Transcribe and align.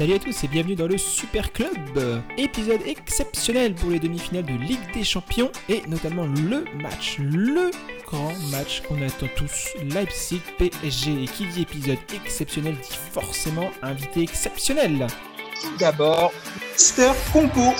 Salut 0.00 0.14
à 0.14 0.18
tous 0.18 0.44
et 0.44 0.48
bienvenue 0.48 0.76
dans 0.76 0.86
le 0.86 0.96
Super 0.96 1.52
Club. 1.52 2.22
Épisode 2.38 2.80
exceptionnel 2.86 3.74
pour 3.74 3.90
les 3.90 3.98
demi-finales 3.98 4.46
de 4.46 4.54
Ligue 4.54 4.94
des 4.94 5.04
Champions 5.04 5.52
et 5.68 5.82
notamment 5.88 6.24
le 6.24 6.64
match, 6.82 7.18
le 7.18 7.70
grand 8.06 8.32
match 8.50 8.80
qu'on 8.88 9.02
attend 9.02 9.26
tous, 9.36 9.68
Leipzig 9.84 10.40
PSG. 10.56 11.24
Et 11.24 11.26
qui 11.26 11.44
dit 11.48 11.60
épisode 11.60 11.98
exceptionnel 12.14 12.76
dit 12.76 12.96
forcément 13.12 13.70
invité 13.82 14.22
exceptionnel. 14.22 15.06
Tout 15.60 15.76
d'abord, 15.78 16.32
Mister 16.72 17.10
Compo, 17.30 17.74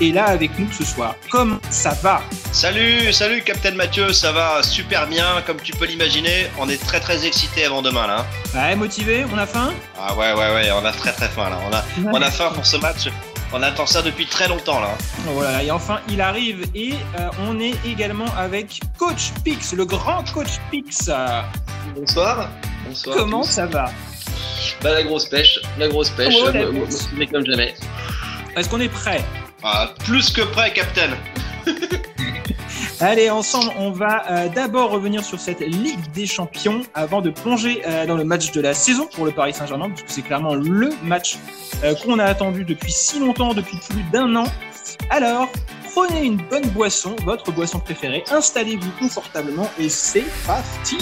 est 0.00 0.12
là 0.12 0.26
avec 0.26 0.58
nous 0.58 0.70
ce 0.72 0.84
soir. 0.84 1.14
Comme 1.30 1.58
ça 1.70 1.90
va 2.02 2.22
Salut, 2.52 3.12
salut 3.12 3.42
Captain 3.42 3.72
Mathieu, 3.74 4.12
ça 4.12 4.32
va 4.32 4.62
super 4.62 5.06
bien, 5.06 5.42
comme 5.46 5.58
tu 5.60 5.72
peux 5.72 5.86
l'imaginer. 5.86 6.48
On 6.58 6.68
est 6.68 6.82
très 6.84 7.00
très 7.00 7.24
excité 7.26 7.64
avant 7.64 7.82
demain 7.82 8.06
là. 8.06 8.26
Ouais, 8.54 8.74
motivé, 8.76 9.24
on 9.32 9.38
a 9.38 9.46
faim? 9.46 9.72
Ah 9.98 10.14
ouais 10.14 10.32
ouais 10.32 10.54
ouais, 10.54 10.70
on 10.72 10.84
a 10.84 10.92
très 10.92 11.12
très 11.12 11.28
faim 11.28 11.50
là. 11.50 11.58
On 11.70 11.74
a, 11.74 11.84
on 12.12 12.22
a 12.22 12.30
faim 12.30 12.50
pour 12.54 12.66
ce 12.66 12.76
match. 12.76 13.08
On 13.54 13.62
attend 13.62 13.84
ça 13.86 14.00
depuis 14.02 14.26
très 14.26 14.48
longtemps 14.48 14.80
là. 14.80 14.88
Voilà, 15.26 15.62
et 15.62 15.70
enfin 15.70 16.00
il 16.08 16.20
arrive 16.22 16.64
et 16.74 16.94
euh, 17.18 17.28
on 17.46 17.60
est 17.60 17.74
également 17.86 18.32
avec 18.36 18.80
Coach 18.98 19.30
Pix, 19.44 19.74
le 19.74 19.84
grand 19.84 20.24
Coach 20.32 20.58
Pix. 20.70 21.10
Bonsoir. 21.94 22.48
Bonsoir. 22.86 23.16
Comment 23.16 23.42
ça 23.42 23.66
va? 23.66 23.90
Bah 24.82 24.92
la 24.92 25.02
grosse 25.02 25.26
pêche, 25.26 25.60
la 25.78 25.88
grosse 25.88 26.10
pêche, 26.10 26.34
Oh, 26.40 26.50
la 26.50 26.60
euh, 26.60 26.72
pêche. 26.72 27.00
mais 27.14 27.26
comme 27.26 27.44
jamais. 27.44 27.74
Est-ce 28.54 28.68
qu'on 28.68 28.80
est 28.80 28.88
prêt 28.88 29.24
Ah, 29.62 29.94
plus 30.04 30.30
que 30.30 30.42
prêt, 30.42 30.72
Captain. 30.72 31.10
Allez, 33.00 33.30
ensemble, 33.30 33.72
on 33.78 33.90
va 33.90 34.30
euh, 34.30 34.48
d'abord 34.48 34.90
revenir 34.90 35.24
sur 35.24 35.40
cette 35.40 35.60
Ligue 35.60 36.12
des 36.12 36.26
Champions 36.26 36.82
avant 36.94 37.22
de 37.22 37.30
plonger 37.30 37.82
euh, 37.86 38.06
dans 38.06 38.16
le 38.16 38.24
match 38.24 38.52
de 38.52 38.60
la 38.60 38.74
saison 38.74 39.08
pour 39.12 39.24
le 39.24 39.32
Paris 39.32 39.54
Saint-Germain, 39.54 39.88
parce 39.88 40.02
que 40.02 40.10
c'est 40.12 40.22
clairement 40.22 40.54
le 40.54 40.90
match 41.02 41.38
euh, 41.82 41.94
qu'on 41.94 42.18
a 42.18 42.24
attendu 42.24 42.64
depuis 42.64 42.92
si 42.92 43.18
longtemps, 43.18 43.54
depuis 43.54 43.78
plus 43.78 44.02
d'un 44.12 44.36
an. 44.36 44.44
Alors, 45.08 45.48
prenez 45.94 46.24
une 46.26 46.36
bonne 46.36 46.68
boisson, 46.68 47.16
votre 47.24 47.50
boisson 47.52 47.80
préférée, 47.80 48.22
installez-vous 48.30 48.90
confortablement 49.00 49.68
et 49.78 49.88
c'est 49.88 50.26
parti 50.46 50.98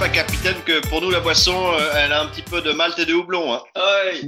pas, 0.00 0.08
capitaine, 0.08 0.56
que 0.64 0.80
pour 0.88 1.02
nous 1.02 1.10
la 1.10 1.20
boisson, 1.20 1.74
euh, 1.74 1.92
elle 1.94 2.12
a 2.12 2.22
un 2.22 2.26
petit 2.28 2.40
peu 2.40 2.62
de 2.62 2.72
malt 2.72 2.98
et 2.98 3.04
de 3.04 3.12
houblon. 3.12 3.52
Hein. 3.52 3.62
Ouais. 3.76 4.22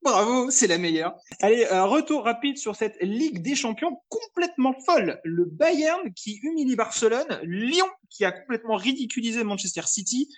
Bravo, 0.00 0.52
c'est 0.52 0.68
la 0.68 0.78
meilleure. 0.78 1.14
Allez, 1.40 1.66
un 1.66 1.84
retour 1.84 2.24
rapide 2.24 2.58
sur 2.58 2.76
cette 2.76 2.96
Ligue 3.00 3.42
des 3.42 3.56
Champions 3.56 4.00
complètement 4.08 4.72
folle. 4.86 5.20
Le 5.24 5.44
Bayern 5.44 6.14
qui 6.14 6.38
humilie 6.44 6.76
Barcelone, 6.76 7.40
Lyon 7.42 7.88
qui 8.08 8.24
a 8.24 8.30
complètement 8.30 8.76
ridiculisé 8.76 9.42
Manchester 9.42 9.82
City, 9.86 10.28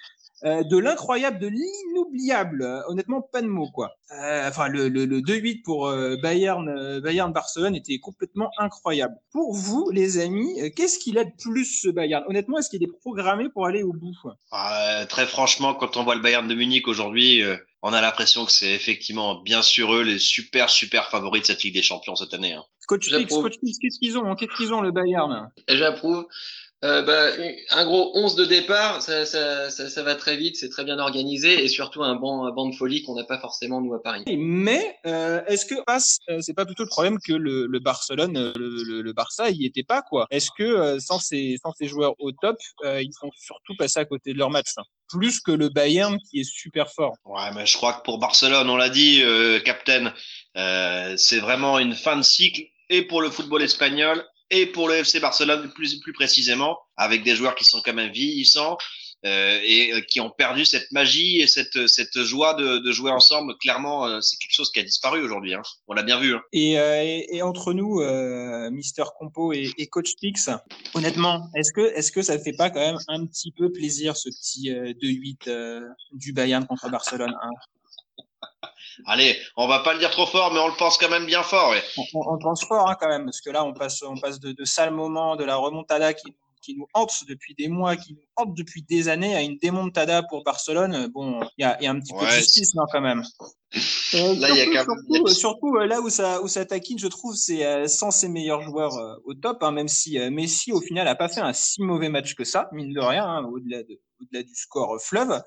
euh, 0.45 0.63
de 0.63 0.77
l'incroyable, 0.79 1.39
de 1.39 1.49
l'inoubliable. 1.49 2.63
Euh, 2.63 2.81
honnêtement, 2.89 3.21
pas 3.21 3.43
de 3.43 3.47
mots 3.49 3.71
quoi. 3.73 3.93
Euh, 4.13 4.49
enfin, 4.49 4.69
le, 4.69 4.89
le, 4.89 5.05
le 5.05 5.21
2-8 5.21 5.63
pour 5.63 5.89
euh, 5.89 6.17
Bayern, 6.23 6.69
euh, 6.69 7.01
Bayern 7.01 7.33
Barcelone 7.33 7.75
était 7.75 7.99
complètement 7.99 8.51
incroyable. 8.59 9.15
Pour 9.33 9.55
vous, 9.55 9.91
les 9.93 10.19
amis, 10.19 10.61
euh, 10.61 10.71
qu'est-ce 10.75 10.99
qu'il 10.99 11.19
a 11.19 11.25
de 11.25 11.33
plus 11.43 11.65
ce 11.83 11.89
Bayern? 11.89 12.25
Honnêtement, 12.29 12.59
est-ce 12.59 12.71
qu'il 12.71 12.83
est 12.83 12.99
programmé 13.01 13.49
pour 13.49 13.67
aller 13.67 13.83
au 13.83 13.93
bout? 13.93 14.15
Ah, 14.51 15.03
euh, 15.03 15.07
très 15.07 15.27
franchement, 15.27 15.75
quand 15.75 15.97
on 15.97 16.05
voit 16.05 16.15
le 16.15 16.23
Bayern 16.23 16.47
de 16.49 16.55
Munich 16.55 16.89
aujourd'hui, 16.89 17.43
euh, 17.43 17.57
on 17.83 17.93
a 17.93 18.01
l'impression 18.01 18.45
que 18.45 18.53
c'est 18.53 18.73
effectivement 18.73 19.41
bien 19.43 19.63
sûr 19.63 19.95
eux 19.95 20.03
les 20.03 20.19
super 20.19 20.71
super 20.71 21.11
favoris 21.11 21.43
de 21.43 21.47
cette 21.47 21.63
Ligue 21.63 21.75
des 21.75 21.83
Champions 21.83 22.17
cette 22.17 22.35
année. 22.35 22.55
Hein. 22.55 22.65
Coach 22.87 23.09
Fix. 23.11 23.35
Coach 23.35 23.55
Fix, 23.63 23.79
qu'est-ce 23.79 23.99
qu'ils 23.99 24.17
ont 24.19 24.35
Qu'est-ce 24.35 24.57
qu'ils 24.57 24.73
ont 24.73 24.81
le 24.81 24.91
Bayern? 24.91 25.51
J'approuve. 25.69 26.27
Euh, 26.85 27.03
bah, 27.03 27.31
un 27.71 27.85
gros 27.85 28.13
11 28.15 28.37
de 28.37 28.45
départ, 28.45 29.03
ça, 29.03 29.27
ça, 29.27 29.69
ça, 29.69 29.89
ça 29.89 30.03
va 30.05 30.15
très 30.15 30.37
vite, 30.37 30.55
c'est 30.57 30.69
très 30.69 30.85
bien 30.85 31.01
organisé 31.01 31.65
et 31.65 31.67
surtout 31.67 32.05
un 32.05 32.15
banc, 32.15 32.47
un 32.47 32.53
banc 32.53 32.69
de 32.69 32.75
folie 32.75 33.03
qu'on 33.03 33.17
n'a 33.17 33.25
pas 33.25 33.41
forcément 33.41 33.81
nous 33.81 33.95
à 33.95 34.03
Paris. 34.03 34.23
Mais 34.29 34.97
euh, 35.05 35.41
est-ce 35.47 35.67
que 35.67 35.75
passe, 35.85 36.19
euh, 36.31 36.39
c'est 36.41 36.55
pas 36.55 36.65
plutôt 36.65 36.85
le 36.85 36.89
problème 36.89 37.19
que 37.19 37.33
le, 37.33 37.67
le 37.67 37.79
Barcelone, 37.81 38.37
euh, 38.37 38.53
le, 38.57 38.85
le, 38.85 39.03
le 39.03 39.13
Barça, 39.13 39.51
il 39.51 39.61
y 39.61 39.67
était 39.67 39.83
pas 39.83 40.03
quoi? 40.03 40.29
Est-ce 40.31 40.51
que 40.57 40.63
euh, 40.63 41.01
sans 41.01 41.19
ces 41.19 41.57
sans 41.61 41.73
ces 41.73 41.89
joueurs 41.89 42.15
au 42.21 42.31
top, 42.31 42.59
euh, 42.85 43.03
ils 43.03 43.13
sont 43.13 43.31
surtout 43.37 43.75
passés 43.77 43.99
à 43.99 44.05
côté 44.05 44.33
de 44.33 44.39
leur 44.39 44.51
match 44.51 44.69
hein? 44.77 44.85
Plus 45.09 45.41
que 45.41 45.51
le 45.51 45.71
Bayern 45.71 46.19
qui 46.31 46.41
est 46.41 46.49
super 46.49 46.93
fort. 46.93 47.15
Ouais, 47.25 47.51
mais 47.57 47.67
je 47.67 47.77
crois 47.77 47.95
que 47.95 48.03
pour 48.03 48.19
Barcelone, 48.19 48.71
on 48.71 48.77
l'a 48.77 48.91
dit, 48.91 49.23
euh, 49.25 49.59
Captain, 49.59 50.13
euh, 50.57 51.15
c'est 51.17 51.41
vraiment 51.41 51.79
une 51.81 51.95
fin 51.95 52.17
de 52.17 52.23
cycle 52.23 52.63
et 52.91 53.03
pour 53.03 53.21
le 53.21 53.31
football 53.31 53.63
espagnol 53.63 54.25
et 54.51 54.67
pour 54.67 54.89
le 54.89 54.95
FC 54.97 55.21
Barcelone 55.21 55.71
plus 55.75 56.01
plus 56.01 56.13
précisément, 56.13 56.79
avec 56.97 57.23
des 57.23 57.37
joueurs 57.37 57.55
qui 57.55 57.65
sont 57.65 57.81
quand 57.85 57.95
même 57.95 58.13
vieillissants. 58.13 58.77
euh, 59.27 59.59
et 59.65 59.93
euh, 59.93 60.01
qui 60.01 60.21
ont 60.21 60.31
perdu 60.31 60.65
cette 60.65 60.91
magie 60.93 61.41
et 61.41 61.47
cette, 61.47 61.89
cette 61.89 62.23
joie 62.23 62.55
de, 62.55 62.79
de 62.79 62.93
jouer 62.93 63.11
ensemble. 63.11 63.57
Clairement, 63.59 64.07
euh, 64.07 64.21
c'est 64.21 64.37
quelque 64.37 64.55
chose 64.55 64.71
qui 64.71 64.79
a 64.81 64.83
disparu 64.85 65.21
aujourd'hui. 65.23 65.55
Hein. 65.55 65.63
On 65.89 65.95
l'a 65.95 66.03
bien 66.03 66.21
vu. 66.21 66.35
Hein. 66.35 66.41
Et, 66.53 66.79
euh, 66.79 67.03
et, 67.03 67.37
et 67.37 67.43
entre 67.43 67.73
nous, 67.73 68.01
euh, 68.01 68.71
Mister 68.71 69.05
Compo 69.19 69.53
et, 69.53 69.73
et 69.77 69.87
Coach 69.89 70.13
Pix, 70.21 70.51
honnêtement, 70.95 71.51
est-ce 71.57 71.73
que 71.73 71.81
est-ce 71.97 72.13
que 72.13 72.23
ça 72.23 72.39
fait 72.39 72.53
pas 72.53 72.71
quand 72.71 72.81
même 72.81 72.99
un 73.09 73.27
petit 73.27 73.51
peu 73.51 73.73
plaisir 73.73 74.17
ce 74.17 74.29
petit 74.29 74.71
euh, 74.73 74.93
2-8 75.03 75.49
euh, 75.49 75.81
du 76.13 76.33
Bayern 76.33 76.65
contre 76.67 76.89
Barcelone 76.89 77.35
hein? 77.43 77.51
Allez, 79.07 79.37
on 79.57 79.67
va 79.69 79.81
pas 79.81 79.93
le 79.93 79.99
dire 79.99 80.11
trop 80.11 80.27
fort, 80.27 80.53
mais 80.53 80.61
on 80.61 80.69
le 80.69 80.77
pense 80.77 80.99
quand 80.99 81.09
même 81.11 81.27
bien 81.27 81.43
fort. 81.43 81.71
Ouais. 81.71 81.83
on, 81.97 82.03
on, 82.21 82.35
on 82.35 82.39
pense 82.39 82.65
fort 82.65 82.89
hein, 82.89 82.97
quand 83.01 83.09
même, 83.09 83.25
parce 83.25 83.41
que 83.41 83.51
là, 83.51 83.65
on 83.65 83.73
passe, 83.73 84.03
on 84.03 84.17
passe 84.17 84.41
de, 84.41 84.53
de 84.53 84.65
sales 84.65 84.93
moments, 84.95 85.37
de 85.37 85.45
la 85.45 85.57
remontada 85.57 86.13
qui, 86.15 86.35
qui 86.63 86.77
nous 86.77 86.87
hante 86.95 87.13
depuis 87.29 87.55
des 87.55 87.69
mois, 87.69 87.97
qui 87.97 88.15
nous 88.15 88.23
hante 88.37 88.55
depuis 88.57 88.83
des 88.83 89.09
années, 89.09 89.35
à 89.37 89.43
une 89.43 89.57
démontada 89.59 90.23
pour 90.25 90.43
Barcelone. 90.45 91.09
Bon, 91.15 91.41
il 91.57 91.63
y 91.63 91.65
a, 91.65 91.81
y 91.83 91.87
a 91.87 91.91
un 91.91 92.01
petit 92.01 92.13
peu 92.13 92.21
de 92.21 92.31
justice 92.31 92.75
là 92.75 92.83
quand 92.93 93.01
même. 93.01 93.23
Euh, 94.15 94.35
Là, 94.37 94.49
il 94.51 94.57
y 94.57 94.61
a 94.61 94.65
surtout, 94.65 94.73
quand 94.73 94.87
même- 94.87 94.97
surtout, 95.07 95.27
euh, 95.27 95.31
surtout, 95.31 95.75
là 95.77 96.01
où 96.01 96.09
ça, 96.11 96.43
où 96.43 96.49
ça 96.49 96.65
taquine, 96.65 96.99
je 96.99 97.07
trouve, 97.07 97.35
c'est 97.37 97.65
euh, 97.67 97.87
sans 97.87 98.11
ses 98.11 98.29
meilleurs 98.29 98.63
joueurs 98.63 98.95
euh, 98.97 99.15
au 99.25 99.35
top, 99.35 99.63
hein, 99.63 99.71
même 99.73 99.89
si 99.89 100.19
euh, 100.19 100.31
Messi, 100.31 100.73
au 100.73 100.81
final, 100.81 101.07
a 101.07 101.15
pas 101.15 101.29
fait 101.29 101.41
un 101.41 101.53
si 101.53 101.83
mauvais 101.83 102.09
match 102.09 102.35
que 102.35 102.45
ça, 102.45 102.69
mine 102.73 102.93
de 102.95 103.01
rien, 103.01 103.25
hein, 103.27 103.45
au-delà 103.45 103.83
de, 103.83 104.01
au-delà 104.21 104.43
du 104.43 104.55
score 104.55 104.95
euh, 104.95 104.99
fleuve. 104.99 105.43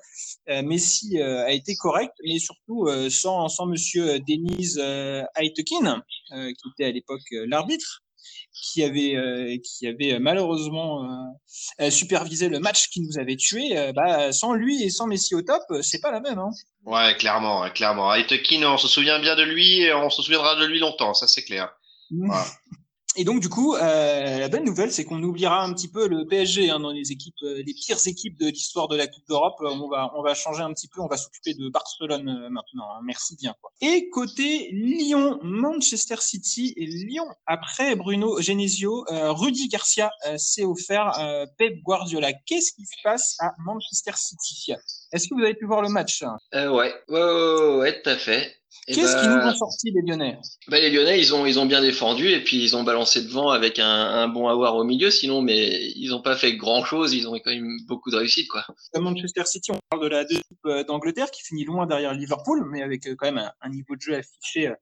Euh, 0.48 0.62
Messi 0.62 1.18
euh, 1.20 1.44
a 1.44 1.52
été 1.52 1.76
correct, 1.76 2.14
mais 2.24 2.38
surtout 2.38 2.88
sans, 3.10 3.48
sans 3.48 3.66
Monsieur 3.66 4.18
Denise 4.20 4.78
Aitekin, 5.36 6.02
qui 6.30 6.68
était 6.74 6.84
à 6.84 6.90
l'époque 6.90 7.22
l'arbitre, 7.30 8.02
qui 8.52 8.82
avait, 8.82 9.16
euh, 9.16 9.56
qui 9.62 9.86
avait 9.86 10.18
malheureusement 10.18 11.04
euh, 11.80 11.90
supervisé 11.90 12.48
le 12.48 12.60
match 12.60 12.88
qui 12.88 13.00
nous 13.00 13.18
avait 13.18 13.36
tués. 13.36 13.76
Euh, 13.76 13.92
bah, 13.92 14.32
sans 14.32 14.54
lui 14.54 14.82
et 14.82 14.90
sans 14.90 15.06
Messi 15.06 15.34
au 15.34 15.42
top, 15.42 15.62
c'est 15.82 16.00
pas 16.00 16.10
la 16.10 16.20
même. 16.20 16.38
Hein. 16.38 16.50
Ouais, 16.84 17.14
clairement, 17.16 17.68
clairement. 17.70 18.14
Aitekin, 18.14 18.62
on 18.64 18.78
se 18.78 18.88
souvient 18.88 19.18
bien 19.18 19.36
de 19.36 19.42
lui 19.42 19.80
et 19.80 19.94
on 19.94 20.10
se 20.10 20.22
souviendra 20.22 20.56
de 20.56 20.66
lui 20.66 20.78
longtemps, 20.78 21.14
ça 21.14 21.26
c'est 21.26 21.42
clair. 21.42 21.74
Voilà. 22.10 22.44
Et 23.16 23.24
donc 23.24 23.40
du 23.40 23.50
coup, 23.50 23.74
euh, 23.74 24.38
la 24.38 24.48
bonne 24.48 24.64
nouvelle, 24.64 24.90
c'est 24.90 25.04
qu'on 25.04 25.22
oubliera 25.22 25.62
un 25.62 25.74
petit 25.74 25.88
peu 25.88 26.08
le 26.08 26.26
PSG 26.26 26.70
hein, 26.70 26.80
dans 26.80 26.92
les 26.92 27.12
équipes, 27.12 27.34
euh, 27.42 27.62
les 27.66 27.74
pires 27.74 27.98
équipes 28.06 28.38
de 28.38 28.46
l'histoire 28.46 28.88
de 28.88 28.96
la 28.96 29.06
Coupe 29.06 29.26
d'Europe. 29.28 29.56
Euh, 29.60 29.68
On 29.68 29.88
va, 29.90 30.10
on 30.16 30.22
va 30.22 30.32
changer 30.34 30.62
un 30.62 30.72
petit 30.72 30.88
peu, 30.88 31.00
on 31.02 31.08
va 31.08 31.18
s'occuper 31.18 31.52
de 31.52 31.68
Barcelone 31.68 32.26
euh, 32.28 32.48
maintenant. 32.48 32.88
hein. 32.94 33.00
Merci 33.04 33.36
bien. 33.36 33.54
Quoi. 33.60 33.70
Et 33.82 34.08
côté 34.08 34.70
Lyon, 34.72 35.38
Manchester 35.42 36.16
City 36.20 36.72
et 36.78 36.86
Lyon. 36.86 37.26
Après 37.46 37.96
Bruno 37.96 38.40
Genesio, 38.40 39.04
euh, 39.10 39.32
Rudy 39.32 39.68
Garcia 39.68 40.10
s'est 40.38 40.64
offert 40.64 41.12
Pep 41.58 41.82
Guardiola. 41.82 42.32
Qu'est-ce 42.46 42.72
qui 42.72 42.86
se 42.86 42.94
passe 43.04 43.36
à 43.40 43.52
Manchester 43.58 44.12
City? 44.16 44.72
Est-ce 45.12 45.28
que 45.28 45.34
vous 45.34 45.42
avez 45.42 45.54
pu 45.54 45.66
voir 45.66 45.82
le 45.82 45.88
match? 45.90 46.22
Ouais, 46.54 46.66
ouais, 46.66 46.94
ouais, 47.08 47.76
ouais, 47.76 48.02
tout 48.02 48.08
à 48.10 48.16
fait. 48.16 48.54
Et 48.88 48.94
Qu'est-ce 48.94 49.14
bah, 49.14 49.20
qui 49.20 49.28
nous 49.28 49.36
ont 49.36 49.54
sorti 49.54 49.90
les 49.92 50.02
Lyonnais? 50.02 50.38
bah, 50.68 50.80
les 50.80 50.90
Lyonnais, 50.90 51.18
ils 51.20 51.34
ont, 51.34 51.46
ils 51.46 51.58
ont 51.58 51.66
bien 51.66 51.80
défendu 51.80 52.28
et 52.30 52.42
puis 52.42 52.62
ils 52.62 52.76
ont 52.76 52.82
balancé 52.82 53.22
devant 53.22 53.50
avec 53.50 53.78
un, 53.78 53.84
un 53.86 54.28
bon 54.28 54.48
avoir 54.48 54.76
au 54.76 54.84
milieu. 54.84 55.10
Sinon, 55.10 55.40
mais 55.42 55.90
ils 55.96 56.10
n'ont 56.10 56.22
pas 56.22 56.36
fait 56.36 56.56
grand 56.56 56.84
chose. 56.84 57.14
Ils 57.14 57.28
ont 57.28 57.32
quand 57.34 57.50
même 57.52 57.76
beaucoup 57.86 58.10
de 58.10 58.16
réussite, 58.16 58.48
quoi. 58.48 58.64
à 58.94 59.00
Manchester 59.00 59.44
City, 59.44 59.70
on 59.72 59.78
parle 59.90 60.02
de 60.02 60.08
la 60.08 60.22
deuxième 60.24 60.40
équipe 60.40 60.66
euh, 60.66 60.84
d'Angleterre 60.84 61.30
qui 61.30 61.42
finit 61.42 61.64
loin 61.64 61.86
derrière 61.86 62.12
Liverpool, 62.14 62.66
mais 62.70 62.82
avec 62.82 63.06
euh, 63.06 63.14
quand 63.16 63.26
même 63.26 63.38
un, 63.38 63.52
un 63.60 63.68
niveau 63.70 63.94
de 63.94 64.00
jeu 64.00 64.14
affiché 64.16 64.68
euh, 64.68 64.74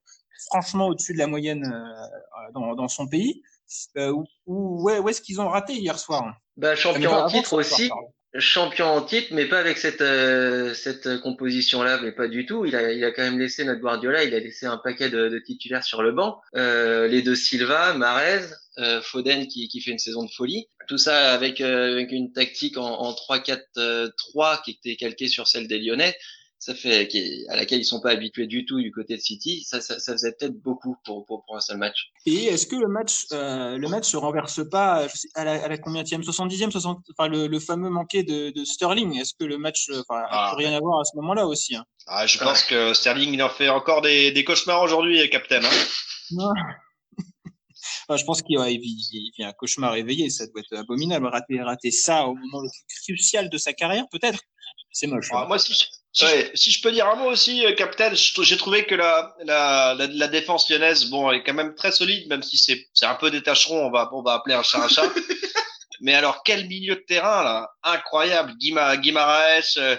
franchement 0.51 0.87
au-dessus 0.89 1.13
de 1.13 1.19
la 1.19 1.27
moyenne 1.27 1.65
euh, 1.65 2.53
dans, 2.55 2.75
dans 2.75 2.89
son 2.89 3.07
pays. 3.07 3.43
Euh, 3.97 4.11
où, 4.11 4.25
où- 4.47 4.83
ouais, 4.83 4.99
où 4.99 5.09
est-ce 5.09 5.21
qu'ils 5.23 5.41
ont 5.41 5.49
raté 5.49 5.75
hier 5.75 5.99
soir? 5.99 6.35
Bah, 6.57 6.75
champion 6.75 7.13
en 7.13 7.27
titre 7.29 7.49
soir, 7.49 7.61
aussi. 7.61 7.89
pardon. 7.89 8.09
Champion 8.39 8.87
en 8.87 9.03
titre, 9.03 9.29
mais 9.33 9.47
pas 9.47 9.59
avec 9.59 9.77
cette 9.77 10.03
euh, 10.03 10.73
cette 10.73 11.21
composition-là, 11.21 11.99
mais 12.01 12.13
pas 12.13 12.29
du 12.29 12.47
tout. 12.47 12.65
Il 12.65 12.77
a 12.77 12.93
il 12.93 13.03
a 13.05 13.11
quand 13.11 13.23
même 13.23 13.41
laissé 13.41 13.65
notre 13.65 13.81
Guardiola, 13.81 14.23
il 14.23 14.33
a 14.35 14.39
laissé 14.39 14.67
un 14.67 14.77
paquet 14.77 15.11
de, 15.11 15.29
de 15.29 15.39
titulaires 15.41 15.83
sur 15.83 16.01
le 16.01 16.13
banc. 16.13 16.41
Euh, 16.55 17.09
les 17.09 17.23
deux 17.23 17.35
Silva, 17.35 17.95
Marez, 17.95 18.45
euh, 18.79 19.01
Foden 19.03 19.49
qui 19.49 19.67
qui 19.67 19.81
fait 19.81 19.91
une 19.91 19.99
saison 19.99 20.25
de 20.25 20.31
folie. 20.31 20.69
Tout 20.87 20.99
ça 20.99 21.33
avec 21.33 21.61
euh, 21.61 21.91
avec 21.93 22.13
une 22.13 22.33
tactique 22.33 22.77
en, 22.77 23.01
en 23.01 23.13
3-4-3 23.13 24.63
qui 24.63 24.71
était 24.73 24.95
calquée 24.95 25.27
sur 25.27 25.49
celle 25.49 25.67
des 25.67 25.81
Lyonnais. 25.81 26.17
Ça 26.61 26.75
fait 26.75 27.09
à 27.49 27.57
laquelle 27.57 27.81
ils 27.81 27.87
sont 27.87 28.03
pas 28.03 28.11
habitués 28.11 28.47
du 28.47 28.67
tout 28.67 28.81
du 28.83 28.93
côté 28.93 29.17
de 29.17 29.21
City, 29.23 29.65
ça, 29.67 29.81
ça, 29.81 29.99
ça 29.99 30.13
faisait 30.13 30.33
peut-être 30.39 30.61
beaucoup 30.61 30.95
pour, 31.07 31.25
pour, 31.25 31.43
pour, 31.47 31.57
un 31.57 31.61
seul 31.61 31.79
match. 31.79 32.11
Et 32.27 32.45
est-ce 32.45 32.67
que 32.67 32.77
le 32.77 32.87
match 32.87 33.25
euh, 33.33 33.79
le 33.79 33.89
match 33.89 34.05
se 34.05 34.19
renverse 34.19 34.61
pas 34.69 35.07
à 35.35 35.45
la, 35.45 35.65
à 35.65 35.69
la 35.69 35.79
combien 35.79 36.03
70e 36.03 36.71
60 36.71 36.99
enfin 37.17 37.29
le, 37.29 37.47
le, 37.47 37.61
fameux 37.61 37.89
manqué 37.89 38.25
de, 38.25 38.51
de 38.51 38.65
Sterling? 38.67 39.19
Est-ce 39.19 39.33
que 39.41 39.45
le 39.45 39.57
match 39.57 39.89
enfin 39.91 40.23
ah. 40.29 40.55
rien 40.55 40.75
à 40.75 40.81
voir 40.81 41.01
à 41.01 41.05
ce 41.05 41.17
moment-là 41.17 41.47
aussi 41.47 41.77
hein? 41.77 41.85
Ah, 42.07 42.27
je 42.27 42.37
pense 42.37 42.63
que 42.63 42.93
Sterling 42.93 43.33
il 43.33 43.43
en 43.43 43.49
fait 43.49 43.71
encore 43.71 44.03
des, 44.03 44.31
des 44.31 44.45
cauchemars 44.45 44.83
aujourd'hui, 44.83 45.31
Captain. 45.31 45.65
Hein 45.65 45.71
non. 46.33 46.53
je 48.19 48.25
pense 48.25 48.43
qu'il 48.43 48.59
vit, 48.59 49.33
un 49.39 49.53
cauchemar 49.53 49.97
éveillé, 49.97 50.29
ça 50.29 50.47
doit 50.47 50.61
être 50.61 50.79
abominable. 50.79 51.27
Rater, 51.27 51.63
rater 51.63 51.91
ça 51.91 52.27
au 52.27 52.35
moment 52.35 52.61
le 52.61 52.69
plus 52.87 53.15
crucial 53.15 53.49
de 53.49 53.57
sa 53.57 53.73
carrière, 53.73 54.05
peut-être. 54.11 54.41
C'est 54.93 55.07
moche. 55.07 55.29
Ah, 55.33 55.45
hein. 55.45 55.47
moi, 55.47 55.59
si, 55.59 55.73
si, 56.13 56.27
je, 56.27 56.57
si, 56.57 56.71
je, 56.73 56.83
peux 56.83 56.91
dire 56.91 57.07
un 57.07 57.15
mot 57.17 57.31
aussi, 57.31 57.65
euh, 57.65 57.73
Captain, 57.73 58.13
j'ai 58.15 58.57
trouvé 58.57 58.85
que 58.85 58.95
la, 58.95 59.35
la, 59.45 59.95
la, 59.95 60.07
la, 60.09 60.29
défense 60.29 60.69
lyonnaise, 60.69 61.05
bon, 61.05 61.31
est 61.31 61.45
quand 61.45 61.55
même 61.55 61.75
très 61.75 61.93
solide, 61.93 62.29
même 62.29 62.43
si 62.43 62.59
c'est 62.59 63.07
un 63.07 63.15
peu 63.15 63.31
des 63.31 63.43
tâcherons, 63.43 63.87
on 63.87 63.91
va, 63.91 64.11
on 64.13 64.23
va 64.23 64.35
appeler 64.35 64.55
un 64.55 64.63
chat 64.63 64.83
un 64.83 64.89
chat. 64.89 65.09
Mais 66.01 66.15
alors, 66.15 66.43
quel 66.43 66.67
milieu 66.67 66.97
de 66.97 67.05
terrain, 67.07 67.45
là, 67.45 67.71
incroyable. 67.83 68.55
Guima, 68.57 68.97
Guimaraes, 68.97 69.77
euh, 69.77 69.97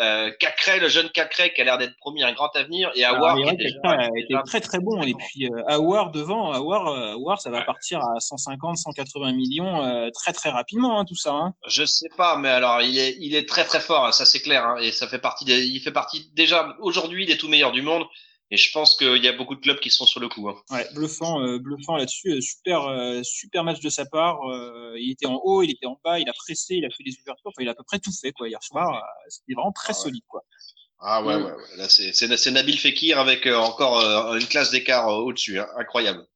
euh, 0.00 0.30
Cacré, 0.38 0.80
le 0.80 0.88
jeune 0.88 1.08
Cacré 1.10 1.52
qui 1.52 1.60
a 1.60 1.64
l'air 1.64 1.78
d'être 1.78 1.96
promis 1.96 2.22
un 2.22 2.32
grand 2.32 2.54
avenir, 2.56 2.90
et 2.94 3.04
Awar 3.04 3.36
qui 3.36 3.44
a 3.84 4.08
été 4.16 4.34
très 4.46 4.60
très 4.60 4.78
bon. 4.78 5.02
Et 5.02 5.14
puis 5.14 5.46
euh, 5.46 5.62
Awar 5.66 6.10
devant, 6.10 6.52
Awar, 6.52 6.88
euh, 6.88 7.12
Awar, 7.12 7.40
ça 7.40 7.50
va 7.50 7.62
partir 7.62 8.00
à 8.00 8.18
150, 8.18 8.76
180 8.76 9.32
millions 9.32 9.84
euh, 9.84 10.08
très 10.10 10.32
très 10.32 10.50
rapidement, 10.50 10.98
hein, 10.98 11.04
tout 11.04 11.16
ça. 11.16 11.32
Hein. 11.32 11.54
Je 11.66 11.84
sais 11.84 12.08
pas, 12.16 12.36
mais 12.36 12.48
alors 12.48 12.82
il 12.82 12.98
est, 12.98 13.16
il 13.20 13.34
est 13.34 13.48
très 13.48 13.64
très 13.64 13.80
fort, 13.80 14.06
hein, 14.06 14.12
ça 14.12 14.24
c'est 14.24 14.40
clair, 14.40 14.64
hein, 14.64 14.76
et 14.80 14.92
ça 14.92 15.06
fait 15.06 15.18
partie, 15.18 15.44
des, 15.44 15.64
il 15.64 15.80
fait 15.80 15.92
partie 15.92 16.30
déjà 16.34 16.76
aujourd'hui 16.80 17.26
des 17.26 17.36
tout 17.36 17.48
meilleurs 17.48 17.72
du 17.72 17.82
monde. 17.82 18.04
Et 18.52 18.56
je 18.56 18.72
pense 18.72 18.96
qu'il 18.96 19.22
y 19.22 19.28
a 19.28 19.32
beaucoup 19.32 19.54
de 19.54 19.60
clubs 19.60 19.78
qui 19.78 19.90
sont 19.90 20.06
sur 20.06 20.18
le 20.18 20.28
coup. 20.28 20.48
Hein. 20.48 20.56
Ouais, 20.70 20.86
bluffant, 20.92 21.40
euh, 21.40 21.58
bluffant 21.60 21.96
là-dessus. 21.96 22.32
Euh, 22.32 22.40
super, 22.40 22.84
euh, 22.86 23.22
super 23.22 23.62
match 23.62 23.78
de 23.80 23.88
sa 23.88 24.04
part. 24.06 24.40
Euh, 24.50 24.94
il 24.98 25.12
était 25.12 25.26
en 25.26 25.40
haut, 25.44 25.62
il 25.62 25.70
était 25.70 25.86
en 25.86 26.00
bas, 26.02 26.18
il 26.18 26.28
a 26.28 26.32
pressé, 26.32 26.74
il 26.74 26.84
a 26.84 26.90
fait 26.90 27.04
des 27.04 27.12
ouvertures. 27.20 27.46
Enfin, 27.46 27.62
il 27.62 27.68
a 27.68 27.72
à 27.72 27.74
peu 27.74 27.84
près 27.84 28.00
tout 28.00 28.10
fait 28.10 28.32
quoi 28.32 28.48
hier 28.48 28.62
soir. 28.62 29.04
C'était 29.28 29.54
vraiment 29.54 29.70
très 29.72 29.92
ah 29.92 29.94
solide 29.94 30.24
quoi. 30.26 30.42
Ah 30.98 31.24
ouais, 31.24 31.36
ouais, 31.36 31.42
ouais. 31.42 31.76
Là, 31.76 31.88
c'est 31.88 32.50
Nabil 32.50 32.78
Fekir 32.78 33.20
avec 33.20 33.46
encore 33.46 34.00
une 34.34 34.46
classe 34.46 34.70
d'écart 34.70 35.06
au-dessus. 35.06 35.60
Hein. 35.60 35.68
Incroyable. 35.78 36.26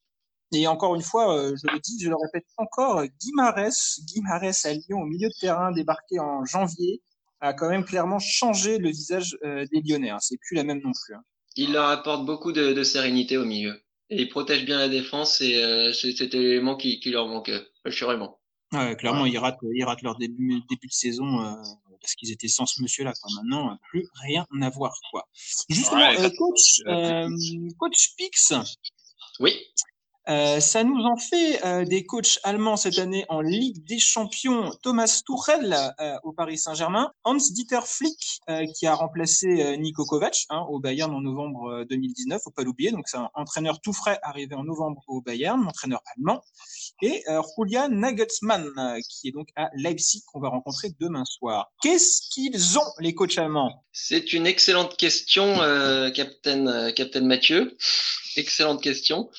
Et 0.53 0.69
encore 0.69 0.95
une 0.95 1.03
fois, 1.03 1.53
je 1.57 1.67
le 1.67 1.81
dis, 1.81 1.99
je 2.01 2.09
le 2.09 2.17
répète 2.17 2.47
encore, 2.59 3.05
Guimarès, 3.21 4.01
Guimarès 4.05 4.65
à 4.65 4.73
Lyon 4.73 5.01
au 5.03 5.07
milieu 5.07 5.29
de 5.29 5.35
terrain, 5.39 5.73
débarqué 5.73 6.21
en 6.21 6.45
janvier, 6.45 7.03
a 7.41 7.53
quand 7.53 7.69
même 7.69 7.85
clairement 7.85 8.21
changé 8.21 8.79
le 8.79 8.89
visage 8.89 9.37
des 9.43 9.83
Lyonnais. 9.85 10.11
Hein. 10.11 10.19
C'est 10.21 10.39
plus 10.39 10.55
la 10.55 10.63
même 10.63 10.81
non 10.81 10.93
plus. 10.93 11.15
Hein 11.15 11.25
il 11.57 11.73
leur 11.73 11.89
apporte 11.89 12.25
beaucoup 12.25 12.53
de, 12.53 12.73
de, 12.73 12.83
sérénité 12.83 13.37
au 13.37 13.45
milieu. 13.45 13.81
Et 14.11 14.23
il 14.23 14.29
protège 14.29 14.65
bien 14.65 14.79
la 14.79 14.89
défense 14.89 15.41
et 15.41 15.63
euh, 15.63 15.93
c'est 15.93 16.13
cet 16.13 16.35
élément 16.35 16.77
qui, 16.77 17.01
qui 17.01 17.11
leur 17.11 17.27
manque 17.27 17.51
assurément. 17.85 18.39
Ouais, 18.73 18.97
clairement, 18.97 19.27
ils 19.27 19.39
ratent, 19.39 19.59
ils 19.73 19.85
ratent 19.85 20.03
leur 20.03 20.17
début, 20.17 20.61
début 20.69 20.89
de 20.89 20.93
saison 20.93 21.41
euh, 21.41 21.55
parce 22.01 22.15
qu'ils 22.17 22.33
étaient 22.33 22.49
sans 22.49 22.67
ce 22.67 22.83
monsieur-là. 22.83 23.13
Maintenant, 23.37 23.79
plus 23.89 24.07
rien 24.23 24.45
à 24.61 24.71
voir. 24.71 24.95
Quoi. 25.11 25.29
Justement, 25.69 26.01
euh, 26.01 26.31
coach, 26.37 26.81
euh, 26.87 27.29
coach 27.79 28.15
Pix. 28.17 28.53
Oui. 29.41 29.55
Euh, 30.29 30.59
ça 30.59 30.85
nous 30.85 31.03
en 31.05 31.17
fait 31.19 31.63
euh, 31.67 31.85
des 31.85 32.07
coachs 32.07 32.39
allemands 32.45 32.79
cette 32.79 32.99
année 32.99 33.27
en 33.29 33.43
Ligue 33.43 33.85
des 33.85 33.99
Champions. 33.99 34.73
Thomas 34.83 35.23
Tuchel 35.27 35.77
euh, 36.01 36.17
au 36.23 36.33
Paris 36.33 36.57
Saint-Germain, 36.57 37.13
Hans-Dieter 37.25 37.81
Flick 37.85 38.41
qui 38.75 38.87
a 38.87 38.95
remplacé 38.95 39.77
Niko 39.79 40.05
Kovac 40.05 40.45
hein, 40.51 40.65
au 40.69 40.79
Bayern 40.79 41.13
en 41.15 41.21
novembre 41.21 41.85
2019, 41.89 42.41
faut 42.43 42.51
pas 42.51 42.63
l'oublier. 42.63 42.91
Donc 42.91 43.09
c'est 43.09 43.17
un 43.17 43.31
entraîneur 43.35 43.81
tout 43.81 43.93
frais 43.93 44.19
arrivé 44.23 44.55
en 44.55 44.65
novembre 44.65 45.03
au 45.09 45.21
Bayern, 45.21 45.67
entraîneur 45.67 46.01
allemand, 46.15 46.43
et 47.03 47.25
Julian 47.57 47.89
Nagelsmann 47.89 48.71
qui 49.09 49.29
est 49.29 49.33
donc 49.33 49.49
à 49.57 49.71
Leipzig 49.75 50.23
qu'on 50.27 50.41
va 50.41 50.49
rencontrer 50.49 50.91
demain 51.01 51.25
soir. 51.25 51.73
Qu'est-ce 51.83 52.29
qu'ils 52.31 52.79
ont 52.79 52.93
les 52.99 53.15
coachs 53.15 53.39
allemands? 53.39 53.85
C'est 53.93 54.33
une 54.33 54.47
excellente 54.47 54.97
question, 54.97 55.57
Captain, 56.15 56.93
Captain 56.93 57.23
Mathieu. 57.23 57.77
Excellente 58.37 58.83
question 58.83 59.31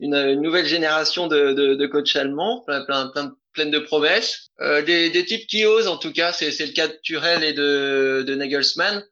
une, 0.00 0.14
une 0.14 0.42
nouvelle 0.42 0.66
génération 0.66 1.26
de, 1.26 1.52
de, 1.52 1.74
de 1.74 1.86
coachs 1.86 2.16
allemands, 2.16 2.62
plein, 2.66 2.84
plein, 2.84 3.08
plein, 3.08 3.34
pleine 3.52 3.70
de 3.70 3.78
promesses. 3.78 4.50
Euh, 4.60 4.82
des, 4.82 5.10
des, 5.10 5.24
types 5.24 5.46
qui 5.46 5.66
osent, 5.66 5.88
en 5.88 5.96
tout 5.96 6.12
cas, 6.12 6.32
c'est 6.32 6.50
le 6.58 6.72
cas 6.72 6.88
de 6.88 6.98
Turel 7.02 7.44
et 7.44 7.52
de, 7.52 8.24
de 8.26 8.34
Nagelsmann, 8.34 9.04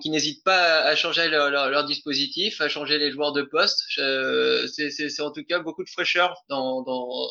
qui 0.00 0.10
n'hésitent 0.10 0.44
pas 0.44 0.80
à 0.80 0.94
changer 0.96 1.28
leur, 1.28 1.50
leur, 1.50 1.70
leur, 1.70 1.84
dispositif, 1.84 2.60
à 2.60 2.68
changer 2.68 2.98
les 2.98 3.10
joueurs 3.10 3.32
de 3.32 3.42
poste. 3.42 3.84
C'est 3.96 5.20
en 5.20 5.30
tout 5.30 5.44
cas 5.44 5.60
beaucoup 5.60 5.84
de 5.84 5.90
fraîcheur 5.90 6.34
dans, 6.48 6.82
dans, 6.82 7.28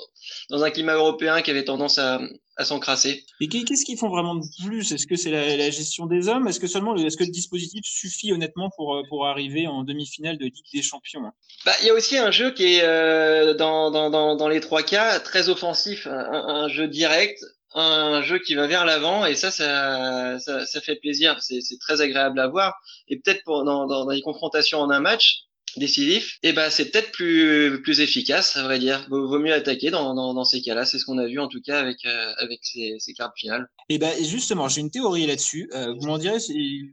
dans 0.49 0.63
un 0.63 0.71
climat 0.71 0.95
européen 0.95 1.41
qui 1.41 1.51
avait 1.51 1.65
tendance 1.65 1.97
à, 1.97 2.21
à 2.57 2.65
s'encrasser. 2.65 3.23
Et 3.39 3.47
qu'est-ce 3.47 3.85
qu'ils 3.85 3.97
font 3.97 4.09
vraiment 4.09 4.35
de 4.35 4.45
plus? 4.63 4.91
Est-ce 4.91 5.07
que 5.07 5.15
c'est 5.15 5.31
la, 5.31 5.57
la, 5.57 5.69
gestion 5.69 6.05
des 6.05 6.27
hommes? 6.27 6.47
Est-ce 6.47 6.59
que 6.59 6.67
seulement 6.67 6.95
est-ce 6.95 7.17
que 7.17 7.23
le 7.23 7.31
dispositif 7.31 7.81
suffit 7.85 8.31
honnêtement 8.31 8.69
pour, 8.75 9.01
pour 9.09 9.27
arriver 9.27 9.67
en 9.67 9.83
demi-finale 9.83 10.37
de 10.37 10.45
Ligue 10.45 10.65
des 10.73 10.81
Champions? 10.81 11.21
Bah, 11.65 11.73
Il 11.81 11.87
y 11.87 11.89
a 11.89 11.93
aussi 11.93 12.17
un 12.17 12.31
jeu 12.31 12.51
qui 12.51 12.75
est 12.75 12.83
euh, 12.83 13.53
dans, 13.53 13.91
dans, 13.91 14.09
dans, 14.09 14.35
dans, 14.35 14.47
les 14.47 14.59
trois 14.59 14.83
cas 14.83 15.19
très 15.19 15.49
offensif, 15.49 16.07
un, 16.07 16.11
un 16.11 16.67
jeu 16.67 16.87
direct 16.87 17.43
un 17.73 18.21
jeu 18.21 18.39
qui 18.39 18.55
va 18.55 18.67
vers 18.67 18.85
l'avant 18.85 19.25
et 19.25 19.35
ça, 19.35 19.51
ça, 19.51 20.39
ça, 20.39 20.81
fait 20.81 20.95
plaisir. 20.95 21.37
C'est 21.41 21.79
très 21.79 22.01
agréable 22.01 22.39
à 22.39 22.47
voir. 22.47 22.75
Et 23.07 23.17
peut-être 23.17 23.43
dans, 23.45 23.87
dans, 23.87 24.09
les 24.09 24.21
confrontations 24.21 24.79
en 24.79 24.89
un 24.89 24.99
match, 24.99 25.45
décisif, 25.77 26.37
eh 26.43 26.51
ben 26.51 26.69
c'est 26.69 26.91
peut-être 26.91 27.11
plus 27.11 27.81
plus 27.81 28.01
efficace, 28.01 28.57
à 28.57 28.63
vrai 28.63 28.79
dire. 28.79 29.05
Vaut, 29.09 29.27
vaut 29.27 29.39
mieux 29.39 29.53
attaquer 29.53 29.89
dans, 29.89 30.13
dans, 30.13 30.33
dans 30.33 30.43
ces 30.43 30.61
cas-là. 30.61 30.85
C'est 30.85 30.99
ce 30.99 31.05
qu'on 31.05 31.17
a 31.17 31.27
vu 31.27 31.39
en 31.39 31.47
tout 31.47 31.61
cas 31.61 31.79
avec 31.79 32.03
euh, 32.05 32.33
avec 32.37 32.59
ces, 32.63 32.95
ces 32.99 33.13
cartes 33.13 33.37
finales. 33.37 33.67
Et 33.89 33.95
eh 33.95 33.97
ben 33.97 34.11
justement, 34.23 34.67
j'ai 34.67 34.81
une 34.81 34.91
théorie 34.91 35.25
là-dessus. 35.27 35.69
Euh, 35.73 35.93
vous 35.93 36.07
m'en 36.07 36.17
direz, 36.17 36.39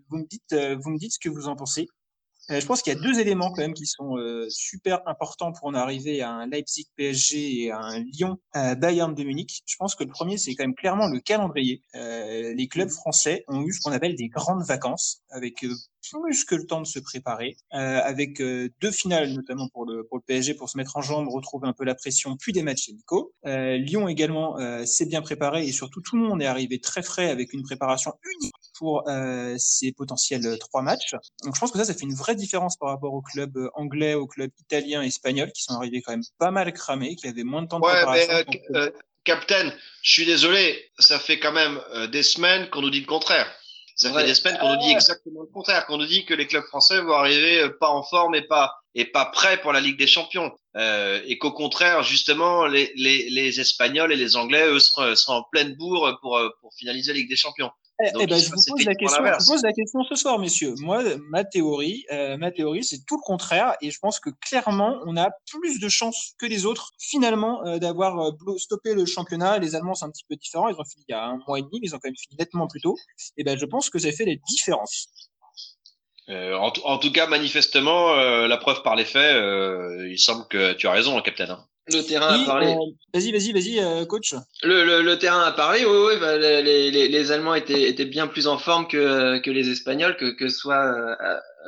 vous 0.08 0.18
me 0.18 0.28
dites, 0.28 0.52
euh, 0.52 0.76
vous 0.80 0.90
me 0.90 0.98
dites 0.98 1.12
ce 1.12 1.18
que 1.18 1.28
vous 1.28 1.48
en 1.48 1.56
pensez. 1.56 1.88
Euh, 2.50 2.60
je 2.60 2.66
pense 2.66 2.82
qu'il 2.82 2.92
y 2.92 2.96
a 2.96 2.98
deux 2.98 3.18
éléments 3.20 3.52
quand 3.52 3.60
même 3.60 3.74
qui 3.74 3.86
sont 3.86 4.16
euh, 4.16 4.46
super 4.48 5.06
importants 5.06 5.52
pour 5.52 5.66
en 5.66 5.74
arriver 5.74 6.22
à 6.22 6.30
un 6.30 6.46
Leipzig 6.46 6.86
PSG 6.96 7.64
et 7.64 7.70
à 7.70 7.78
un 7.78 7.98
Lyon 8.00 8.38
euh, 8.56 8.74
Bayern 8.74 9.14
de 9.14 9.22
Munich. 9.22 9.62
Je 9.66 9.76
pense 9.76 9.94
que 9.94 10.04
le 10.04 10.10
premier, 10.10 10.38
c'est 10.38 10.54
quand 10.54 10.64
même 10.64 10.74
clairement 10.74 11.08
le 11.08 11.20
calendrier. 11.20 11.82
les 11.94 12.68
clubs 12.68 12.88
français 12.88 13.44
ont 13.48 13.62
eu 13.62 13.72
ce 13.72 13.80
qu'on 13.80 13.92
appelle 13.92 14.16
des 14.16 14.28
grandes 14.28 14.64
vacances, 14.64 15.22
avec 15.30 15.64
plus 16.10 16.44
que 16.44 16.54
le 16.54 16.66
temps 16.66 16.80
de 16.80 16.86
se 16.86 16.98
préparer, 16.98 17.56
avec 17.70 18.40
deux 18.40 18.90
finales 18.90 19.32
notamment 19.32 19.68
pour 19.68 19.84
le, 19.84 20.04
pour 20.04 20.18
le 20.18 20.22
PSG 20.22 20.54
pour 20.54 20.68
se 20.68 20.76
mettre 20.76 20.96
en 20.96 21.02
jambe, 21.02 21.28
retrouver 21.28 21.68
un 21.68 21.72
peu 21.72 21.84
la 21.84 21.94
pression, 21.94 22.36
puis 22.36 22.52
des 22.52 22.62
matchs 22.62 22.88
amicaux. 22.90 23.32
Lyon 23.44 24.08
également 24.08 24.56
s'est 24.86 25.06
bien 25.06 25.22
préparé 25.22 25.66
et 25.66 25.72
surtout 25.72 26.00
tout 26.00 26.16
le 26.16 26.22
monde 26.22 26.42
est 26.42 26.46
arrivé 26.46 26.80
très 26.80 27.02
frais 27.02 27.30
avec 27.30 27.52
une 27.52 27.62
préparation 27.62 28.12
unique 28.40 28.54
pour 28.78 29.04
ces 29.58 29.92
potentiels 29.92 30.58
trois 30.58 30.82
matchs. 30.82 31.14
Donc 31.44 31.54
je 31.54 31.60
pense 31.60 31.72
que 31.72 31.78
ça, 31.78 31.84
ça 31.84 31.94
fait 31.94 32.04
une 32.04 32.14
vraie 32.14 32.34
différence 32.34 32.76
par 32.76 32.88
rapport 32.88 33.12
aux 33.12 33.22
clubs 33.22 33.56
euh, 33.56 33.70
anglais, 33.74 34.14
aux 34.14 34.26
clubs 34.26 34.50
italiens, 34.60 35.02
espagnols, 35.02 35.52
qui 35.52 35.62
sont 35.62 35.74
arrivés 35.74 36.02
quand 36.02 36.12
même 36.12 36.22
pas 36.38 36.50
mal 36.50 36.72
cramés, 36.72 37.16
qui 37.16 37.26
avaient 37.26 37.44
moins 37.44 37.62
de 37.62 37.68
temps 37.68 37.80
de 37.80 37.84
préparation. 37.84 38.44
Mais, 38.48 38.60
euh, 38.76 38.86
euh, 38.86 38.90
Captain, 39.24 39.72
je 40.02 40.12
suis 40.12 40.26
désolé, 40.26 40.90
ça 40.98 41.18
fait 41.18 41.38
quand 41.38 41.52
même 41.52 41.80
des 42.10 42.22
semaines 42.22 42.70
qu'on 42.70 42.80
nous 42.80 42.90
dit 42.90 43.00
le 43.00 43.06
contraire. 43.06 43.46
Ça 43.94 44.12
fait 44.12 44.24
des 44.24 44.34
semaines 44.34 44.56
qu'on 44.58 44.74
nous 44.74 44.80
dit 44.80 44.92
exactement 44.92 45.42
le 45.42 45.52
contraire, 45.52 45.84
qu'on 45.86 45.98
nous 45.98 46.06
dit 46.06 46.24
que 46.24 46.32
les 46.32 46.46
clubs 46.46 46.64
français 46.64 47.00
vont 47.00 47.12
arriver 47.12 47.68
pas 47.80 47.90
en 47.90 48.04
forme 48.04 48.36
et 48.36 48.42
pas 48.42 48.74
et 48.94 49.04
pas 49.04 49.26
prêts 49.26 49.60
pour 49.60 49.72
la 49.72 49.80
Ligue 49.80 49.98
des 49.98 50.06
Champions, 50.06 50.50
euh, 50.76 51.20
et 51.26 51.36
qu'au 51.36 51.52
contraire, 51.52 52.02
justement, 52.02 52.66
les, 52.66 52.90
les, 52.96 53.28
les 53.28 53.60
Espagnols 53.60 54.12
et 54.12 54.16
les 54.16 54.36
Anglais, 54.36 54.66
eux, 54.66 54.80
seront, 54.80 55.14
seront 55.14 55.34
en 55.34 55.44
pleine 55.52 55.74
bourre 55.74 56.18
pour 56.22 56.40
pour 56.60 56.72
finaliser 56.74 57.12
la 57.12 57.18
Ligue 57.18 57.28
des 57.28 57.36
Champions. 57.36 57.70
Eh, 58.00 58.10
eh 58.20 58.26
ben, 58.26 58.38
je, 58.38 58.50
vous 58.50 58.62
pose 58.68 58.84
la 58.84 58.94
question, 58.94 59.24
je 59.24 59.44
vous 59.44 59.52
pose 59.52 59.62
la 59.64 59.72
question 59.72 60.04
ce 60.04 60.14
soir, 60.14 60.38
messieurs. 60.38 60.74
Moi, 60.78 61.02
ma 61.30 61.42
théorie, 61.42 62.04
euh, 62.12 62.36
ma 62.36 62.52
théorie, 62.52 62.84
c'est 62.84 63.04
tout 63.04 63.16
le 63.16 63.22
contraire, 63.22 63.74
et 63.80 63.90
je 63.90 63.98
pense 63.98 64.20
que 64.20 64.30
clairement, 64.40 65.00
on 65.06 65.16
a 65.16 65.30
plus 65.50 65.80
de 65.80 65.88
chances 65.88 66.34
que 66.38 66.46
les 66.46 66.64
autres, 66.64 66.92
finalement, 67.00 67.66
euh, 67.66 67.78
d'avoir 67.78 68.20
euh, 68.20 68.56
stoppé 68.56 68.94
le 68.94 69.04
championnat. 69.04 69.58
Les 69.58 69.74
Allemands, 69.74 69.94
c'est 69.94 70.04
un 70.04 70.10
petit 70.10 70.24
peu 70.28 70.36
différent. 70.36 70.68
Ils 70.68 70.76
ont 70.78 70.84
fini 70.84 71.04
il 71.08 71.12
y 71.12 71.14
a 71.14 71.24
un 71.24 71.38
mois 71.48 71.58
et 71.58 71.62
demi, 71.62 71.80
mais 71.80 71.88
ils 71.88 71.94
ont 71.96 71.98
quand 71.98 72.08
même 72.08 72.16
fini 72.16 72.36
nettement 72.38 72.68
plus 72.68 72.80
tôt. 72.80 72.96
Et 73.36 73.42
ben, 73.42 73.58
je 73.58 73.66
pense 73.66 73.90
que 73.90 73.98
ça 73.98 74.12
fait 74.12 74.26
la 74.26 74.36
différence. 74.48 75.08
Euh, 76.28 76.54
en, 76.54 76.72
en, 76.84 76.98
tout 76.98 77.10
cas, 77.10 77.26
manifestement, 77.26 78.14
la 78.14 78.56
preuve 78.58 78.82
par 78.82 78.94
les 78.94 79.06
faits, 79.06 79.34
il 80.08 80.18
semble 80.18 80.46
que 80.46 80.74
tu 80.74 80.86
as 80.86 80.92
raison, 80.92 81.18
hein, 81.18 81.22
Captain. 81.22 81.50
Hein. 81.50 81.66
Le 81.92 82.02
terrain 82.02 82.42
a 82.42 82.44
parlé. 82.44 82.76
vas-y, 83.14 83.32
vas-y, 83.32 83.52
vas-y, 83.52 84.06
coach. 84.06 84.34
Le, 84.62 84.84
le, 84.84 85.02
le, 85.02 85.18
terrain 85.18 85.42
a 85.42 85.52
parlé. 85.52 85.84
Oui, 85.84 85.96
oui. 86.08 86.20
Bah, 86.20 86.36
les, 86.36 86.90
les, 86.90 87.08
les, 87.08 87.32
Allemands 87.32 87.54
étaient, 87.54 87.88
étaient 87.88 88.04
bien 88.04 88.26
plus 88.26 88.46
en 88.46 88.58
forme 88.58 88.86
que, 88.86 89.38
que 89.38 89.50
les 89.50 89.70
Espagnols, 89.70 90.16
que 90.16 90.30
que 90.36 90.48
soit 90.48 91.16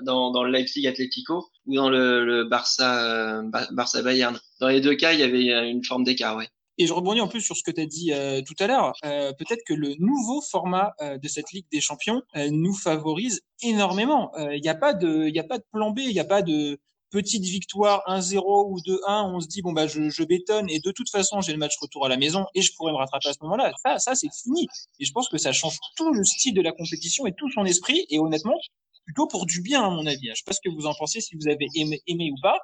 dans, 0.02 0.30
dans 0.30 0.44
le 0.44 0.50
Leipzig 0.50 0.86
Atlético 0.86 1.48
ou 1.66 1.74
dans 1.74 1.88
le, 1.88 2.24
le 2.24 2.44
Barça 2.44 3.42
Barça 3.72 4.02
Bayern. 4.02 4.38
Dans 4.60 4.68
les 4.68 4.80
deux 4.80 4.94
cas, 4.94 5.12
il 5.12 5.20
y 5.20 5.22
avait 5.22 5.70
une 5.70 5.84
forme 5.84 6.04
d'écart, 6.04 6.36
oui. 6.36 6.44
Et 6.80 6.86
je 6.86 6.94
rebondis 6.94 7.20
en 7.20 7.28
plus 7.28 7.42
sur 7.42 7.54
ce 7.58 7.62
que 7.62 7.70
tu 7.70 7.82
as 7.82 7.86
dit 7.86 8.10
euh, 8.14 8.40
tout 8.40 8.54
à 8.58 8.66
l'heure. 8.66 8.94
Euh, 9.04 9.34
peut-être 9.34 9.62
que 9.66 9.74
le 9.74 9.96
nouveau 9.98 10.40
format 10.40 10.94
euh, 11.02 11.18
de 11.18 11.28
cette 11.28 11.52
Ligue 11.52 11.66
des 11.70 11.82
Champions 11.82 12.22
nous 12.34 12.72
favorise 12.72 13.42
énormément. 13.62 14.32
Il 14.52 14.62
n'y 14.62 14.68
a 14.70 14.74
pas 14.74 14.94
de, 14.94 15.28
il 15.28 15.38
a 15.38 15.44
pas 15.44 15.58
de 15.58 15.64
plan 15.70 15.90
B, 15.90 15.98
il 15.98 16.14
n'y 16.14 16.20
a 16.20 16.24
pas 16.24 16.40
de 16.40 16.78
petite 17.10 17.42
victoire 17.42 18.02
1-0 18.08 18.70
ou 18.70 18.78
2-1. 18.80 19.34
On 19.34 19.40
se 19.40 19.48
dit 19.48 19.62
bon 19.62 19.72
bah 19.72 19.86
je, 19.86 20.08
je 20.08 20.22
bétonne 20.22 20.68
et 20.70 20.80
de 20.80 20.90
toute 20.90 21.10
façon 21.10 21.40
j'ai 21.40 21.52
le 21.52 21.58
match 21.58 21.76
retour 21.80 22.06
à 22.06 22.08
la 22.08 22.16
maison 22.16 22.46
et 22.54 22.62
je 22.62 22.72
pourrais 22.76 22.92
me 22.92 22.98
rattraper 22.98 23.28
à 23.28 23.32
ce 23.32 23.38
moment-là. 23.42 23.72
Ça, 23.84 23.98
ça 23.98 24.14
c'est 24.14 24.32
fini. 24.32 24.66
Et 24.98 25.04
je 25.04 25.12
pense 25.12 25.28
que 25.28 25.38
ça 25.38 25.52
change 25.52 25.78
tout 25.96 26.12
le 26.12 26.24
style 26.24 26.54
de 26.54 26.62
la 26.62 26.72
compétition 26.72 27.26
et 27.26 27.32
tout 27.32 27.50
son 27.50 27.64
esprit. 27.64 28.06
Et 28.10 28.18
honnêtement, 28.18 28.56
plutôt 29.04 29.26
pour 29.26 29.46
du 29.46 29.60
bien, 29.60 29.84
à 29.84 29.90
mon 29.90 30.06
avis. 30.06 30.28
Je 30.30 30.34
sais 30.34 30.44
pas 30.46 30.52
ce 30.52 30.60
que 30.64 30.72
vous 30.72 30.86
en 30.86 30.94
pensez, 30.94 31.20
si 31.20 31.34
vous 31.36 31.48
avez 31.48 31.66
aimé, 31.74 32.00
aimé 32.06 32.30
ou 32.32 32.40
pas, 32.40 32.58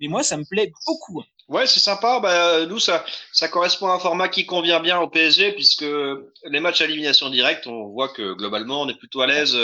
mais 0.00 0.08
moi, 0.08 0.22
ça 0.22 0.36
me 0.36 0.44
plaît 0.44 0.72
beaucoup. 0.86 1.22
Ouais, 1.48 1.66
c'est 1.66 1.80
sympa. 1.80 2.18
Bah, 2.20 2.66
nous, 2.66 2.78
ça, 2.78 3.04
ça 3.32 3.48
correspond 3.48 3.88
à 3.88 3.94
un 3.94 3.98
format 3.98 4.28
qui 4.28 4.46
convient 4.46 4.80
bien 4.80 4.98
au 5.00 5.08
PSG, 5.08 5.52
puisque 5.52 5.84
les 5.84 6.60
matchs 6.60 6.80
à 6.80 6.86
élimination 6.86 7.30
directe, 7.30 7.66
on 7.66 7.88
voit 7.88 8.08
que 8.08 8.34
globalement, 8.34 8.82
on 8.82 8.88
est 8.88 8.98
plutôt 8.98 9.20
à 9.20 9.26
l'aise 9.26 9.56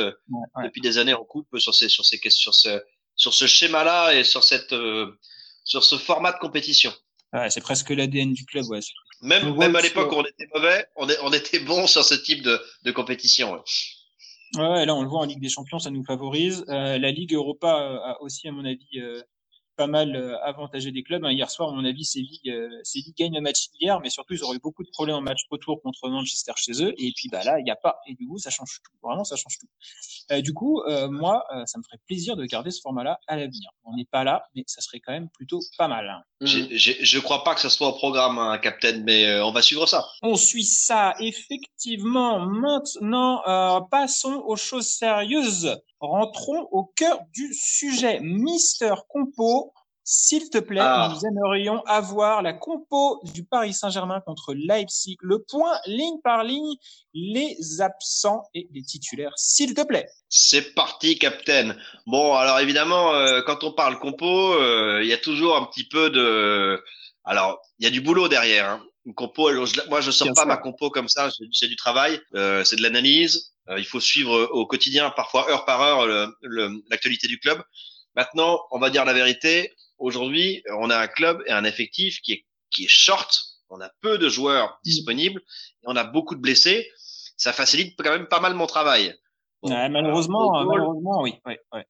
depuis 0.63 0.81
des 0.81 0.99
années 0.99 1.15
en 1.15 1.25
coupe 1.25 1.59
sur 1.59 1.75
ces, 1.75 1.89
sur 1.89 2.05
ces, 2.05 2.19
sur 2.31 2.55
ce, 2.55 2.69
sur 2.69 2.81
ce 3.19 3.47
schéma-là 3.47 4.15
et 4.15 4.25
sur 4.25 4.45
cette, 4.45 4.73
euh, 4.73 5.19
sur 5.65 5.85
ce 5.85 5.97
format 5.97 6.33
de 6.33 6.39
compétition. 6.39 6.93
Ouais, 7.33 7.51
c'est 7.51 7.61
presque 7.61 7.91
l'ADN 7.91 8.33
du 8.33 8.47
club, 8.47 8.65
ouais. 8.69 8.81
Même, 9.21 9.57
même 9.57 9.77
à 9.77 9.81
l'époque 9.81 10.13
où 10.13 10.15
on 10.15 10.25
était 10.25 10.49
mauvais, 10.55 10.87
on, 10.97 11.09
est, 11.09 11.19
on 11.23 11.33
était 11.33 11.59
bon 11.59 11.87
sur 11.87 12.05
ce 12.05 12.15
type 12.15 12.43
de, 12.43 12.61
de 12.85 12.93
compétition. 12.93 13.53
Ouais. 13.53 13.61
Ouais, 14.57 14.87
là 14.87 14.95
on 14.95 15.03
le 15.03 15.09
voit 15.09 15.21
en 15.21 15.25
Ligue 15.25 15.41
des 15.41 15.49
Champions, 15.51 15.79
ça 15.79 15.91
nous 15.91 16.05
favorise. 16.05 16.65
Euh, 16.69 16.97
la 16.97 17.11
Ligue 17.11 17.35
Europa 17.35 17.69
euh, 17.69 17.99
a 17.99 18.23
aussi, 18.23 18.49
à 18.49 18.53
mon 18.53 18.65
avis, 18.65 18.89
euh, 18.97 19.21
pas 19.79 19.87
mal 19.87 20.17
euh, 20.17 20.37
avantagé 20.43 20.91
des 20.91 21.05
clubs. 21.05 21.25
Hein. 21.25 21.31
Hier 21.31 21.49
soir, 21.51 21.71
à 21.71 21.73
mon 21.73 21.85
avis, 21.85 22.05
Séville, 22.05 22.41
euh, 22.49 22.69
Séville 22.83 23.15
gagne 23.17 23.35
le 23.35 23.41
match 23.41 23.69
hier, 23.81 24.01
mais 24.01 24.11
surtout, 24.11 24.35
ils 24.35 24.43
auraient 24.43 24.57
eu 24.57 24.61
beaucoup 24.61 24.83
de 24.83 24.91
problèmes 24.91 25.17
en 25.17 25.21
match 25.23 25.43
retour 25.51 25.81
contre 25.81 26.09
Manchester 26.09 26.53
chez 26.57 26.83
eux. 26.83 26.93
Et 26.99 27.13
puis, 27.17 27.29
bah 27.31 27.45
là, 27.45 27.61
il 27.61 27.65
n'y 27.65 27.71
a 27.71 27.77
pas. 27.77 28.01
Et 28.09 28.15
du 28.15 28.27
coup, 28.27 28.39
ça 28.39 28.51
change 28.51 28.81
tout. 28.85 28.93
Vraiment, 29.03 29.25
ça 29.25 29.37
change 29.37 29.57
tout. 29.59 29.69
Euh, 30.33 30.41
du 30.41 30.53
coup, 30.53 30.83
euh, 30.83 31.09
moi, 31.09 31.45
euh, 31.55 31.65
ça 31.67 31.79
me 31.79 31.85
ferait 31.85 32.01
plaisir 32.07 32.37
de 32.37 32.45
garder 32.45 32.71
ce 32.73 32.81
format-là 32.81 33.21
à 33.29 33.37
l'avenir. 33.37 33.71
On 33.85 33.95
n'est 33.95 34.05
pas 34.05 34.25
là, 34.25 34.45
mais 34.55 34.65
ça 34.67 34.81
serait 34.81 35.01
quand 35.01 35.13
même 35.13 35.29
plutôt 35.31 35.61
pas 35.79 35.89
mal. 35.89 36.09
Hein. 36.09 36.23
Je 36.41 37.17
ne 37.17 37.23
crois 37.23 37.45
pas 37.45 37.55
que 37.55 37.61
ce 37.61 37.69
soit 37.69 37.89
au 37.89 37.93
programme, 37.93 38.39
hein, 38.39 38.59
Captain, 38.59 39.03
mais 39.05 39.41
on 39.41 39.53
va 39.53 39.63
suivre 39.63 39.87
ça. 39.87 40.05
On 40.23 40.35
suit 40.35 40.65
ça, 40.65 41.15
effectivement. 41.21 42.41
Maintenant, 42.41 43.43
passons 43.91 44.43
aux 44.45 44.57
choses 44.57 44.89
sérieuses. 44.89 45.79
Rentrons 46.01 46.69
au 46.71 46.85
cœur 46.85 47.19
du 47.35 47.53
sujet. 47.55 48.21
Mister 48.21 48.95
Compo, 49.09 49.68
s'il 50.11 50.49
te 50.49 50.57
plaît, 50.57 50.81
ah. 50.81 51.13
nous 51.13 51.27
aimerions 51.27 51.85
avoir 51.85 52.41
la 52.41 52.55
compo 52.55 53.21
du 53.35 53.45
Paris 53.45 53.75
Saint-Germain 53.75 54.23
contre 54.25 54.55
Leipzig, 54.55 55.19
le 55.21 55.45
point 55.47 55.79
ligne 55.85 56.19
par 56.25 56.45
ligne, 56.45 56.77
les 57.13 57.83
absents 57.83 58.45
et 58.55 58.67
les 58.73 58.83
titulaires, 58.83 59.35
s'il 59.37 59.75
te 59.75 59.83
plaît. 59.83 60.09
C'est 60.31 60.73
parti, 60.75 61.19
Captain. 61.19 61.77
Bon, 62.07 62.35
alors 62.35 62.59
évidemment, 62.59 63.13
euh, 63.13 63.43
quand 63.43 63.65
on 63.65 63.73
parle 63.73 63.99
compo, 63.99 64.55
euh, 64.55 65.01
il 65.03 65.09
y 65.09 65.13
a 65.13 65.19
toujours 65.19 65.59
un 65.59 65.67
petit 65.67 65.87
peu 65.87 66.09
de... 66.09 66.83
Alors, 67.25 67.61
il 67.79 67.85
y 67.85 67.87
a 67.87 67.91
du 67.91 68.01
boulot 68.01 68.29
derrière. 68.29 68.67
Hein. 68.67 68.83
Une 69.05 69.13
compo, 69.13 69.51
moi, 69.91 70.01
je 70.01 70.11
sors 70.11 70.33
pas 70.35 70.47
ma 70.47 70.57
compo 70.57 70.89
comme 70.89 71.09
ça, 71.09 71.29
c'est 71.53 71.69
du 71.69 71.77
travail, 71.77 72.19
euh, 72.35 72.65
c'est 72.65 72.77
de 72.77 72.83
l'analyse, 72.83 73.53
il 73.77 73.85
faut 73.85 74.01
suivre 74.01 74.49
au 74.53 74.65
quotidien, 74.65 75.11
parfois 75.11 75.51
heure 75.51 75.67
par 75.67 75.83
heure, 75.83 76.31
l'actualité 76.89 77.29
du 77.29 77.39
club. 77.39 77.63
Maintenant, 78.17 78.59
on 78.71 78.79
va 78.79 78.89
dire 78.89 79.05
la 79.05 79.13
vérité. 79.13 79.71
Aujourd'hui, 79.99 80.63
on 80.79 80.91
a 80.91 80.99
un 80.99 81.09
club 81.09 81.43
et 81.47 81.53
un 81.53 81.65
effectif 81.65 82.21
qui 82.21 82.33
est, 82.33 82.47
qui 82.71 82.85
est 82.85 82.89
short. 82.89 83.37
On 83.71 83.81
a 83.81 83.91
peu 84.01 84.19
de 84.19 84.29
joueurs 84.29 84.79
disponibles 84.85 85.41
et 85.41 85.87
on 85.87 85.97
a 85.97 86.05
beaucoup 86.05 86.35
de 86.35 86.41
blessés. 86.41 86.91
Ça 87.37 87.53
facilite 87.53 87.95
quand 87.99 88.11
même 88.11 88.29
pas 88.29 88.41
mal 88.41 88.55
mon 88.55 88.67
travail. 88.67 89.15
malheureusement, 89.63 90.65
malheureusement, 90.65 91.23
oui. 91.23 91.35
oui, 91.47 91.55
oui. 91.73 91.81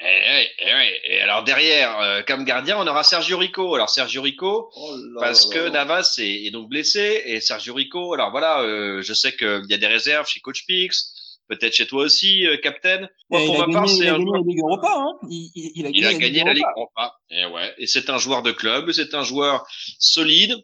Et, 0.00 0.04
et, 0.04 0.66
et, 0.66 1.14
et, 1.14 1.20
alors 1.20 1.44
derrière, 1.44 2.00
euh, 2.00 2.22
comme 2.26 2.44
gardien, 2.44 2.76
on 2.76 2.86
aura 2.88 3.04
Sergio 3.04 3.38
Rico. 3.38 3.74
Alors 3.74 3.88
Sergio 3.88 4.20
Rico, 4.20 4.70
oh 4.74 4.96
parce 5.20 5.46
que 5.46 5.68
Navas 5.68 6.16
est, 6.18 6.46
est, 6.46 6.50
donc 6.50 6.68
blessé 6.68 7.22
et 7.24 7.40
Sergio 7.40 7.72
Rico. 7.72 8.12
Alors 8.12 8.32
voilà, 8.32 8.62
euh, 8.62 9.00
je 9.00 9.14
sais 9.14 9.36
qu'il 9.36 9.66
y 9.68 9.74
a 9.74 9.78
des 9.78 9.86
réserves 9.86 10.26
chez 10.26 10.40
Coach 10.40 10.66
Pix, 10.66 11.11
peut-être 11.56 11.74
chez 11.74 11.86
toi 11.86 12.04
aussi, 12.04 12.46
euh, 12.46 12.56
Captain. 12.56 13.08
Moi, 13.30 13.44
pour 13.46 13.66
ma 13.66 13.72
part, 13.72 13.88
c'est 13.88 14.08
un 14.08 14.20
joueur. 14.20 14.40
La 14.40 14.46
Ligue 14.46 14.60
Europa, 14.60 14.94
hein 14.96 15.18
il, 15.28 15.50
il, 15.54 15.86
a 15.86 15.90
gagné, 15.90 15.98
il 15.98 16.06
a 16.06 16.14
gagné 16.14 16.44
la 16.44 16.54
Ligue 16.54 16.64
Europa. 16.76 17.16
Et 17.30 17.46
ouais. 17.46 17.74
Et 17.78 17.86
c'est 17.86 18.10
un 18.10 18.18
joueur 18.18 18.42
de 18.42 18.52
club, 18.52 18.90
c'est 18.92 19.14
un 19.14 19.22
joueur 19.22 19.66
solide. 19.98 20.54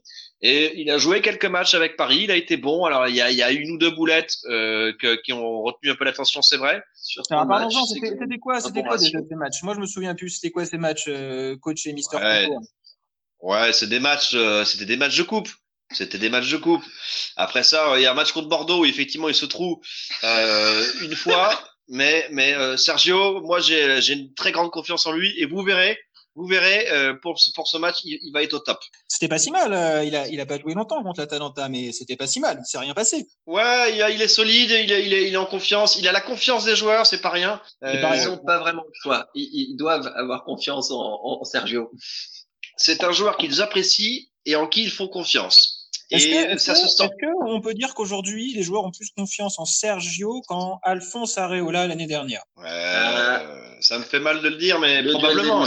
Et 0.41 0.81
il 0.81 0.89
a 0.91 0.99
joué 0.99 1.21
quelques 1.21 1.47
matchs 1.47 1.75
avec 1.75 1.97
Paris, 1.97 2.21
il 2.23 2.31
a 2.31 2.37
été 2.37 2.57
bon. 2.57 2.85
Alors 2.85 3.09
il 3.09 3.17
y 3.17 3.21
a, 3.21 3.31
il 3.31 3.37
y 3.37 3.43
a 3.43 3.51
une 3.51 3.73
ou 3.73 3.79
deux 3.79 3.91
boulettes 3.91 4.35
euh, 4.49 4.93
que, 5.01 5.21
qui 5.23 5.33
ont 5.33 5.63
retenu 5.63 5.91
un 5.91 5.97
peu 5.97 6.05
l'attention, 6.05 6.43
c'est 6.43 6.57
vrai. 6.57 6.81
C'était 6.95 8.39
quoi, 8.41 8.61
c'était 8.61 8.83
quoi 8.83 8.99
déjà 8.99 9.19
ces 9.29 9.35
matchs? 9.35 9.63
Moi 9.65 9.75
je 9.75 9.81
me 9.81 9.87
souviens 9.87 10.15
plus. 10.15 10.31
C'était 10.31 10.51
quoi 10.51 10.65
ces 10.65 10.79
matchs, 10.79 11.07
euh, 11.09 11.57
coach 11.57 11.87
et 11.87 11.93
Mister 11.93 12.19
Ouais, 12.19 12.49
ouais 13.41 13.73
c'est 13.73 13.89
des 13.89 13.99
matchs, 13.99 14.35
euh, 14.35 14.65
c'était 14.65 14.87
des 14.87 14.97
matchs 14.97 15.19
de 15.19 15.25
coupe. 15.25 15.49
C'était 15.91 16.19
des 16.19 16.29
matchs 16.29 16.51
de 16.51 16.57
coupe. 16.59 16.85
Après 17.37 17.63
ça, 17.63 17.95
il 17.97 18.03
y 18.03 18.07
a 18.07 18.11
un 18.11 18.15
match 18.15 18.33
contre 18.33 18.49
Bordeaux 18.49 18.81
où 18.81 18.85
effectivement 18.85 19.29
il 19.29 19.35
se 19.35 19.47
trouve 19.47 19.79
euh, 20.25 20.87
une 21.03 21.17
fois. 21.17 21.51
Mais, 21.91 22.29
mais 22.31 22.53
euh, 22.53 22.77
Sergio, 22.77 23.41
moi 23.41 23.61
j'ai 23.61 24.13
une 24.13 24.35
très 24.35 24.53
grande 24.53 24.71
confiance 24.71 25.07
en 25.07 25.13
lui 25.13 25.33
et 25.39 25.47
vous 25.47 25.63
verrez, 25.63 25.99
vous 26.39 26.47
verrez, 26.47 26.89
euh, 26.93 27.15
pour, 27.21 27.37
pour 27.57 27.67
ce 27.67 27.77
match, 27.79 27.97
il, 28.05 28.17
il, 28.23 28.33
va 28.33 28.45
être 28.45 28.55
au 28.55 28.61
top. 28.61 28.79
C'était 29.09 29.27
pas 29.27 29.39
si 29.39 29.51
mal. 29.51 29.73
Euh, 29.73 30.05
il, 30.05 30.15
a, 30.15 30.29
il 30.29 30.41
a 30.41 30.47
pas 30.47 30.57
joué 30.57 30.73
longtemps 30.73 31.03
contre 31.03 31.21
l'Atalanta, 31.21 31.69
mais 31.69 31.91
c'était 31.91 32.15
pas 32.15 32.29
si 32.29 32.39
mal. 32.39 32.61
Il 32.61 32.65
s'est 32.65 32.79
rien 32.79 32.95
passé. 32.95 33.27
Ouais, 33.47 33.93
il, 33.93 34.01
a, 34.01 34.11
il 34.11 34.23
est 34.23 34.29
solide, 34.29 34.71
il 34.71 34.93
est, 34.93 35.05
il, 35.05 35.13
est, 35.13 35.27
il 35.27 35.35
est 35.35 35.37
en 35.37 35.47
confiance. 35.47 35.97
Il 35.97 36.07
a 36.07 36.13
la 36.13 36.21
confiance 36.21 36.65
des 36.65 36.77
joueurs, 36.77 37.07
c'est 37.07 37.21
pas 37.21 37.31
rien. 37.31 37.61
Euh, 37.83 38.15
ils 38.15 38.29
n'ont 38.29 38.39
pas 38.39 38.59
vraiment 38.59 38.85
le 38.87 38.93
choix. 39.03 39.29
Ils, 39.35 39.73
ils, 39.73 39.77
doivent 39.77 40.13
avoir 40.15 40.45
confiance 40.45 40.93
en 40.93 41.43
Sergio. 41.43 41.91
C'est 42.77 43.03
un 43.03 43.11
joueur 43.11 43.37
qu'ils 43.37 43.61
apprécient 43.61 44.23
et 44.47 44.55
en 44.55 44.69
qui 44.69 44.85
ils 44.85 44.93
font 44.93 45.09
confiance. 45.09 45.78
Est-ce 46.11 46.27
que, 46.27 46.53
est 46.55 46.59
ça 46.59 46.75
se 46.75 46.89
sent. 46.89 47.05
Est-ce 47.05 47.33
qu'on 47.33 47.61
peut 47.61 47.75
dire 47.75 47.95
qu'aujourd'hui, 47.95 48.55
les 48.55 48.63
joueurs 48.63 48.85
ont 48.85 48.91
plus 48.91 49.11
confiance 49.17 49.59
en 49.59 49.65
Sergio 49.65 50.43
qu'en 50.47 50.81
Alphonse 50.83 51.37
Areola 51.37 51.87
l'année 51.87 52.07
dernière? 52.07 52.43
Ouais, 52.57 52.65
euh, 52.67 53.81
ça 53.81 53.99
me 53.99 54.05
fait 54.05 54.21
mal 54.21 54.41
de 54.41 54.49
le 54.49 54.57
dire, 54.57 54.79
mais 54.79 55.03
le 55.03 55.13
probablement. 55.13 55.67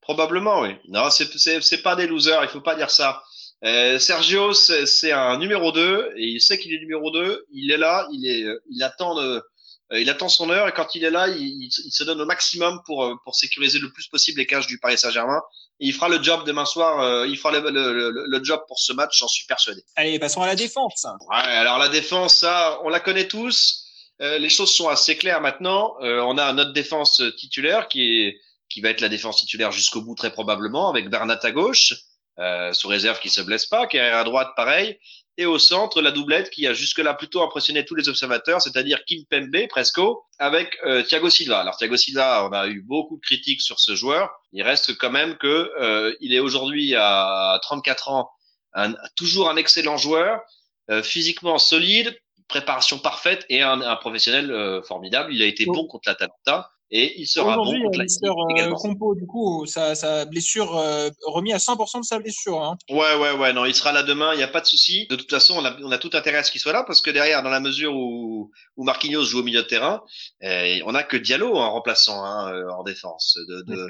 Probablement, 0.00 0.60
oui. 0.62 0.70
Non, 0.88 1.10
c'est 1.10 1.82
pas 1.82 1.94
des 1.94 2.06
losers, 2.08 2.42
il 2.42 2.48
faut 2.48 2.60
pas 2.60 2.74
dire 2.74 2.90
ça. 2.90 3.22
Euh, 3.64 4.00
Sergio, 4.00 4.52
c'est 4.52 5.12
un 5.12 5.38
numéro 5.38 5.70
2 5.70 6.14
et 6.16 6.26
il 6.26 6.40
sait 6.40 6.58
qu'il 6.58 6.74
est 6.74 6.80
numéro 6.80 7.12
2. 7.12 7.46
Il 7.52 7.70
est 7.70 7.76
là, 7.76 8.08
il 8.12 8.26
est, 8.26 8.44
il 8.70 8.82
attend, 8.82 9.14
de, 9.14 9.22
euh, 9.22 9.40
il 10.00 10.08
attend 10.10 10.28
son 10.28 10.50
heure 10.50 10.68
et 10.68 10.72
quand 10.72 10.94
il 10.94 11.04
est 11.04 11.10
là, 11.10 11.28
il, 11.28 11.64
il, 11.64 11.92
se 11.92 12.04
donne 12.04 12.20
au 12.20 12.26
maximum 12.26 12.80
pour 12.86 13.04
euh, 13.04 13.14
pour 13.24 13.34
sécuriser 13.34 13.78
le 13.78 13.92
plus 13.92 14.08
possible 14.08 14.38
les 14.38 14.46
cages 14.46 14.66
du 14.66 14.78
Paris 14.78 14.98
Saint-Germain. 14.98 15.40
Et 15.80 15.86
il 15.86 15.92
fera 15.92 16.08
le 16.08 16.22
job 16.22 16.44
demain 16.46 16.64
soir. 16.64 17.00
Euh, 17.00 17.26
il 17.26 17.36
fera 17.36 17.52
le, 17.52 17.70
le, 17.70 18.10
le, 18.10 18.24
le, 18.26 18.44
job 18.44 18.62
pour 18.68 18.78
ce 18.78 18.92
match, 18.92 19.18
j'en 19.18 19.28
suis 19.28 19.46
persuadé. 19.46 19.82
Allez, 19.96 20.18
passons 20.18 20.42
à 20.42 20.46
la 20.46 20.54
défense. 20.54 21.06
Ouais, 21.28 21.36
alors 21.36 21.78
la 21.78 21.88
défense, 21.88 22.36
ça, 22.36 22.78
on 22.84 22.88
la 22.88 23.00
connaît 23.00 23.28
tous. 23.28 23.84
Euh, 24.20 24.38
les 24.38 24.48
choses 24.48 24.74
sont 24.74 24.88
assez 24.88 25.16
claires 25.16 25.40
maintenant. 25.40 25.96
on 26.00 26.38
a 26.38 26.52
notre 26.52 26.72
défense 26.72 27.22
titulaire 27.36 27.88
qui 27.88 28.22
est 28.22 28.36
qui 28.72 28.80
va 28.80 28.88
être 28.88 29.00
la 29.00 29.08
défense 29.08 29.36
titulaire 29.36 29.70
jusqu'au 29.70 30.00
bout 30.00 30.14
très 30.14 30.32
probablement, 30.32 30.88
avec 30.88 31.10
Bernat 31.10 31.38
à 31.42 31.50
gauche, 31.50 31.94
euh, 32.38 32.72
sous 32.72 32.88
réserve 32.88 33.20
qu'il 33.20 33.30
se 33.30 33.42
blesse 33.42 33.66
pas, 33.66 33.86
est 33.92 33.98
à 33.98 34.24
droite 34.24 34.48
pareil, 34.56 34.98
et 35.38 35.46
au 35.46 35.58
centre 35.58 36.02
la 36.02 36.10
doublette 36.10 36.50
qui 36.50 36.66
a 36.66 36.74
jusque-là 36.74 37.14
plutôt 37.14 37.42
impressionné 37.42 37.84
tous 37.84 37.94
les 37.94 38.08
observateurs, 38.08 38.60
c'est-à-dire 38.60 39.04
Kim 39.04 39.24
Pembe, 39.26 39.66
Presco, 39.68 40.24
avec 40.38 40.76
euh, 40.84 41.02
Thiago 41.02 41.30
Silva. 41.30 41.60
Alors 41.60 41.76
Thiago 41.76 41.96
Silva, 41.96 42.46
on 42.48 42.52
a 42.52 42.66
eu 42.66 42.82
beaucoup 42.82 43.16
de 43.16 43.22
critiques 43.22 43.62
sur 43.62 43.80
ce 43.80 43.94
joueur. 43.94 44.30
Il 44.52 44.62
reste 44.62 44.96
quand 44.98 45.10
même 45.10 45.36
que 45.36 45.72
euh, 45.80 46.14
il 46.20 46.34
est 46.34 46.40
aujourd'hui 46.40 46.94
à 46.96 47.58
34 47.62 48.10
ans, 48.10 48.30
un, 48.74 48.94
toujours 49.16 49.48
un 49.48 49.56
excellent 49.56 49.96
joueur, 49.96 50.40
euh, 50.90 51.02
physiquement 51.02 51.58
solide, 51.58 52.14
préparation 52.48 52.98
parfaite 52.98 53.46
et 53.48 53.62
un, 53.62 53.80
un 53.80 53.96
professionnel 53.96 54.50
euh, 54.50 54.82
formidable. 54.82 55.32
Il 55.32 55.42
a 55.42 55.46
été 55.46 55.64
bon 55.64 55.86
contre 55.86 56.08
l'Atalanta 56.08 56.70
et 56.94 57.18
il 57.18 57.26
sera 57.26 57.56
bon 57.56 57.64
contre 57.64 57.96
la 57.96 58.04
Mister, 58.04 58.28
euh, 58.28 58.70
Compo, 58.74 59.14
du 59.14 59.26
coup, 59.26 59.64
sa, 59.64 59.94
sa 59.94 60.26
blessure 60.26 60.76
euh, 60.76 61.08
remis 61.24 61.54
à 61.54 61.56
100% 61.56 62.00
de 62.00 62.04
sa 62.04 62.18
blessure. 62.18 62.62
Hein. 62.62 62.76
Ouais, 62.90 63.14
ouais, 63.16 63.32
ouais, 63.32 63.54
non, 63.54 63.64
il 63.64 63.74
sera 63.74 63.92
là 63.92 64.02
demain, 64.02 64.34
il 64.34 64.36
n'y 64.36 64.42
a 64.42 64.48
pas 64.48 64.60
de 64.60 64.66
souci. 64.66 65.06
De 65.08 65.16
toute 65.16 65.30
façon, 65.30 65.54
on 65.56 65.64
a, 65.64 65.74
on 65.80 65.90
a 65.90 65.96
tout 65.96 66.10
intérêt 66.12 66.36
à 66.36 66.42
ce 66.42 66.52
qu'il 66.52 66.60
soit 66.60 66.74
là 66.74 66.84
parce 66.84 67.00
que 67.00 67.10
derrière, 67.10 67.42
dans 67.42 67.48
la 67.48 67.60
mesure 67.60 67.94
où, 67.96 68.50
où 68.76 68.84
Marquinhos 68.84 69.24
joue 69.24 69.40
au 69.40 69.42
milieu 69.42 69.62
de 69.62 69.66
terrain, 69.66 70.02
eh, 70.42 70.82
on 70.84 70.94
a 70.94 71.02
que 71.02 71.16
Diallo 71.16 71.56
en 71.56 71.72
remplaçant 71.72 72.22
hein, 72.22 72.52
euh, 72.52 72.68
en 72.68 72.82
défense 72.82 73.38
de, 73.48 73.62
de, 73.62 73.86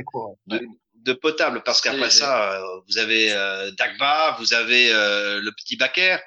de, 0.47 0.61
de, 1.05 1.13
potable 1.13 1.65
parce 1.65 1.81
qu'après 1.81 2.11
ça, 2.11 2.53
euh, 2.53 2.81
vous 2.89 2.99
avez 2.99 3.33
euh, 3.33 3.73
Dagba, 3.73 4.37
vous 4.39 4.55
avez 4.55 4.93
euh, 4.93 5.41
le 5.41 5.51
petit 5.51 5.77
Baker. 5.77 6.19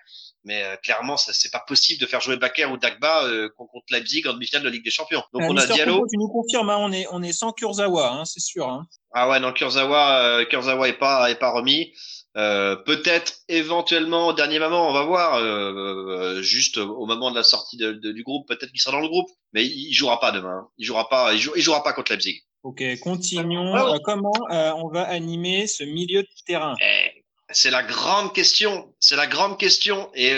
Mais 0.45 0.63
euh, 0.63 0.75
clairement, 0.77 1.17
ça 1.17 1.33
c'est 1.33 1.51
pas 1.51 1.63
possible 1.67 1.99
de 1.99 2.05
faire 2.05 2.21
jouer 2.21 2.37
Bakker 2.37 2.65
ou 2.65 2.77
Dagba 2.77 3.25
euh, 3.25 3.49
contre 3.57 3.83
Leipzig 3.89 4.27
en 4.27 4.33
demi-finale 4.33 4.63
de 4.63 4.69
Ligue 4.69 4.83
des 4.83 4.91
Champions. 4.91 5.23
Donc 5.33 5.41
euh, 5.41 5.47
on 5.49 5.57
a 5.57 5.65
Diallo. 5.65 6.05
Tu 6.07 6.17
nous 6.17 6.29
confirmes, 6.29 6.69
hein, 6.69 6.77
on 6.79 6.91
est 6.91 7.07
on 7.11 7.23
est 7.23 7.33
sans 7.33 7.51
Kurzawa, 7.51 8.11
hein, 8.11 8.25
c'est 8.25 8.39
sûr. 8.39 8.69
Hein. 8.69 8.85
Ah 9.11 9.27
ouais, 9.27 9.39
non 9.39 9.53
Kurzawa, 9.53 10.19
euh, 10.19 10.45
Kurzawa 10.45 10.87
est 10.87 10.99
pas 10.99 11.31
est 11.31 11.39
pas 11.39 11.49
remis. 11.51 11.93
Euh, 12.37 12.75
peut-être 12.75 13.39
éventuellement 13.47 14.27
au 14.27 14.33
dernier 14.33 14.59
moment, 14.59 14.87
on 14.87 14.93
va 14.93 15.03
voir. 15.03 15.35
Euh, 15.35 16.43
juste 16.43 16.77
au 16.77 17.07
moment 17.07 17.31
de 17.31 17.35
la 17.35 17.43
sortie 17.43 17.77
de, 17.77 17.93
du 17.93 18.23
groupe, 18.23 18.47
peut-être 18.47 18.69
qu'il 18.69 18.79
sera 18.79 18.91
dans 18.91 19.01
le 19.01 19.07
groupe, 19.07 19.29
mais 19.53 19.65
il, 19.65 19.93
jouera 19.93 20.19
pas 20.19 20.31
demain. 20.31 20.67
Il 20.77 20.85
jouera 20.85 21.09
pas. 21.09 21.33
Il, 21.33 21.39
il 21.55 21.61
jouera 21.63 21.81
pas 21.81 21.93
contre 21.93 22.11
Leipzig. 22.11 22.41
Ok, 22.61 22.83
continuons. 22.99 23.97
Comment 24.03 24.33
on 24.51 24.89
va 24.89 25.03
animer 25.03 25.65
ce 25.65 25.83
milieu 25.83 26.21
de 26.21 26.29
terrain? 26.45 26.75
Eh, 26.81 27.24
C'est 27.51 27.71
la 27.71 27.83
grande 27.83 28.33
question. 28.33 28.93
C'est 28.99 29.15
la 29.15 29.27
grande 29.27 29.59
question. 29.59 30.09
Et 30.15 30.33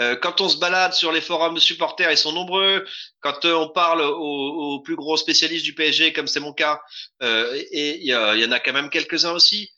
euh, 0.00 0.16
quand 0.16 0.40
on 0.40 0.48
se 0.48 0.58
balade 0.58 0.92
sur 0.92 1.10
les 1.10 1.20
forums 1.20 1.54
de 1.54 1.60
supporters, 1.60 2.10
ils 2.10 2.16
sont 2.16 2.32
nombreux. 2.32 2.86
Quand 3.20 3.44
on 3.44 3.68
parle 3.68 4.02
aux, 4.02 4.80
plus 4.80 4.96
gros 4.96 5.16
spécialistes 5.16 5.64
du 5.64 5.74
PSG, 5.74 6.12
comme 6.12 6.28
c'est 6.28 6.40
mon 6.40 6.52
cas, 6.52 6.80
et 7.20 7.96
il 7.96 8.04
y, 8.04 8.10
y, 8.10 8.46
en 8.46 8.52
a 8.52 8.60
quand 8.60 8.72
même 8.72 8.90
quelques-uns 8.90 9.32
aussi. 9.32 9.70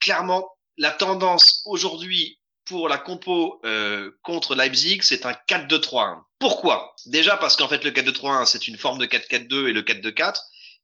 clairement, 0.00 0.48
la 0.76 0.90
tendance 0.90 1.62
aujourd'hui 1.66 2.38
pour 2.64 2.88
la 2.88 2.98
compo 2.98 3.60
contre 4.22 4.54
Leipzig, 4.54 5.00
c'est 5.02 5.24
un 5.24 5.36
4-2-3-1. 5.48 6.22
Pourquoi? 6.38 6.94
Déjà 7.06 7.36
parce 7.36 7.56
qu'en 7.56 7.68
fait 7.68 7.84
le 7.84 7.90
4-2-3-1, 7.90 8.46
c'est 8.46 8.68
une 8.68 8.76
forme 8.76 8.98
de 8.98 9.06
4-4-2 9.06 9.68
et 9.68 9.72
le 9.72 9.82
4-2-4. 9.82 10.34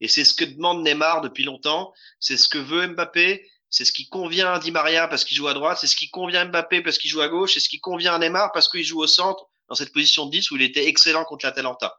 Et 0.00 0.08
c'est 0.08 0.24
ce 0.24 0.34
que 0.34 0.44
demande 0.44 0.82
Neymar 0.82 1.20
depuis 1.20 1.44
longtemps. 1.44 1.92
C'est 2.18 2.36
ce 2.36 2.48
que 2.48 2.58
veut 2.58 2.86
Mbappé. 2.88 3.48
C'est 3.74 3.84
ce 3.84 3.90
qui 3.90 4.08
convient 4.08 4.52
à 4.52 4.60
Di 4.60 4.70
Maria 4.70 5.08
parce 5.08 5.24
qu'il 5.24 5.36
joue 5.36 5.48
à 5.48 5.52
droite. 5.52 5.78
C'est 5.80 5.88
ce 5.88 5.96
qui 5.96 6.08
convient 6.08 6.42
à 6.42 6.44
Mbappé 6.44 6.80
parce 6.80 6.96
qu'il 6.96 7.10
joue 7.10 7.22
à 7.22 7.28
gauche. 7.28 7.54
C'est 7.54 7.60
ce 7.60 7.68
qui 7.68 7.80
convient 7.80 8.14
à 8.14 8.18
Neymar 8.20 8.52
parce 8.52 8.68
qu'il 8.68 8.84
joue 8.84 9.00
au 9.00 9.08
centre 9.08 9.46
dans 9.68 9.74
cette 9.74 9.92
position 9.92 10.26
de 10.26 10.30
10 10.30 10.52
où 10.52 10.56
il 10.56 10.62
était 10.62 10.86
excellent 10.86 11.24
contre 11.24 11.44
l'Atalanta. 11.44 11.98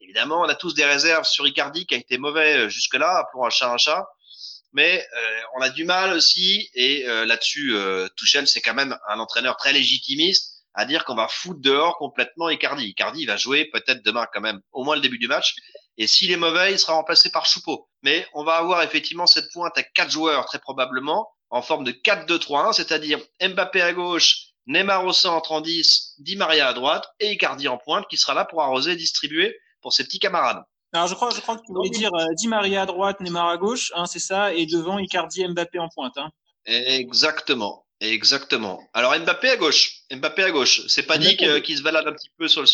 Évidemment, 0.00 0.42
on 0.42 0.48
a 0.48 0.54
tous 0.54 0.74
des 0.74 0.84
réserves 0.84 1.24
sur 1.24 1.44
Icardi 1.44 1.86
qui 1.86 1.96
a 1.96 1.98
été 1.98 2.18
mauvais 2.18 2.58
euh, 2.58 2.68
jusque-là, 2.68 3.18
appelons 3.18 3.44
un 3.44 3.50
chat 3.50 3.68
un 3.68 3.78
chat. 3.78 4.06
Mais 4.72 5.04
euh, 5.16 5.40
on 5.56 5.60
a 5.60 5.70
du 5.70 5.84
mal 5.84 6.12
aussi, 6.12 6.70
et 6.74 7.08
euh, 7.08 7.26
là-dessus, 7.26 7.74
euh, 7.74 8.06
Tuchel, 8.16 8.46
c'est 8.46 8.60
quand 8.60 8.74
même 8.74 8.96
un 9.08 9.18
entraîneur 9.18 9.56
très 9.56 9.72
légitimiste 9.72 10.62
à 10.74 10.84
dire 10.84 11.04
qu'on 11.04 11.16
va 11.16 11.26
foutre 11.26 11.60
dehors 11.60 11.96
complètement 11.98 12.48
Icardi. 12.48 12.84
Icardi 12.84 13.26
va 13.26 13.36
jouer 13.36 13.64
peut-être 13.72 14.04
demain 14.04 14.26
quand 14.32 14.40
même, 14.40 14.60
au 14.70 14.84
moins 14.84 14.94
le 14.94 15.00
début 15.00 15.18
du 15.18 15.26
match. 15.26 15.56
Et 15.98 16.06
s'il 16.06 16.30
est 16.30 16.36
mauvais, 16.36 16.72
il 16.72 16.78
sera 16.78 16.94
remplacé 16.94 17.30
par 17.30 17.44
Choupeau. 17.44 17.88
Mais 18.02 18.26
on 18.32 18.44
va 18.44 18.54
avoir 18.54 18.82
effectivement 18.82 19.26
cette 19.26 19.50
pointe 19.52 19.76
à 19.76 19.82
quatre 19.82 20.10
joueurs 20.10 20.46
très 20.46 20.60
probablement 20.60 21.28
en 21.50 21.60
forme 21.60 21.84
de 21.84 21.92
4-2-3-1, 21.92 22.72
c'est-à-dire 22.72 23.18
Mbappé 23.40 23.80
à 23.82 23.92
gauche, 23.92 24.48
Neymar 24.66 25.04
au 25.04 25.12
centre 25.12 25.52
en 25.52 25.60
10, 25.60 26.14
Di 26.18 26.36
Maria 26.36 26.68
à 26.68 26.72
droite 26.74 27.06
et 27.20 27.32
Icardi 27.32 27.68
en 27.68 27.78
pointe 27.78 28.06
qui 28.08 28.16
sera 28.16 28.34
là 28.34 28.44
pour 28.44 28.62
arroser 28.62 28.92
et 28.92 28.96
distribuer 28.96 29.56
pour 29.80 29.92
ses 29.92 30.04
petits 30.04 30.18
camarades. 30.18 30.62
Alors 30.92 31.08
je 31.08 31.14
crois, 31.14 31.30
je 31.34 31.40
crois 31.40 31.56
que 31.56 31.62
tu 31.66 31.72
voulais 31.72 31.90
dire 31.90 32.14
euh, 32.14 32.26
Di 32.34 32.48
Maria 32.48 32.82
à 32.82 32.86
droite, 32.86 33.20
Neymar 33.20 33.48
à 33.48 33.56
gauche, 33.56 33.92
hein, 33.94 34.06
c'est 34.06 34.18
ça, 34.18 34.54
et 34.54 34.66
devant 34.66 34.98
Icardi, 34.98 35.46
Mbappé 35.46 35.78
en 35.78 35.88
pointe. 35.88 36.16
Hein. 36.16 36.30
Exactement. 36.66 37.84
Exactement. 38.00 38.80
Alors 38.92 39.18
Mbappé 39.18 39.48
à 39.48 39.56
gauche. 39.56 40.02
Mbappé 40.12 40.44
à 40.44 40.50
gauche. 40.50 40.82
C'est 40.86 41.02
pas 41.02 41.18
dit 41.18 41.36
qu'il 41.36 41.76
se 41.76 41.82
balade 41.82 42.06
un 42.06 42.12
petit 42.12 42.30
peu 42.38 42.46
sur 42.46 42.60
le, 42.60 42.66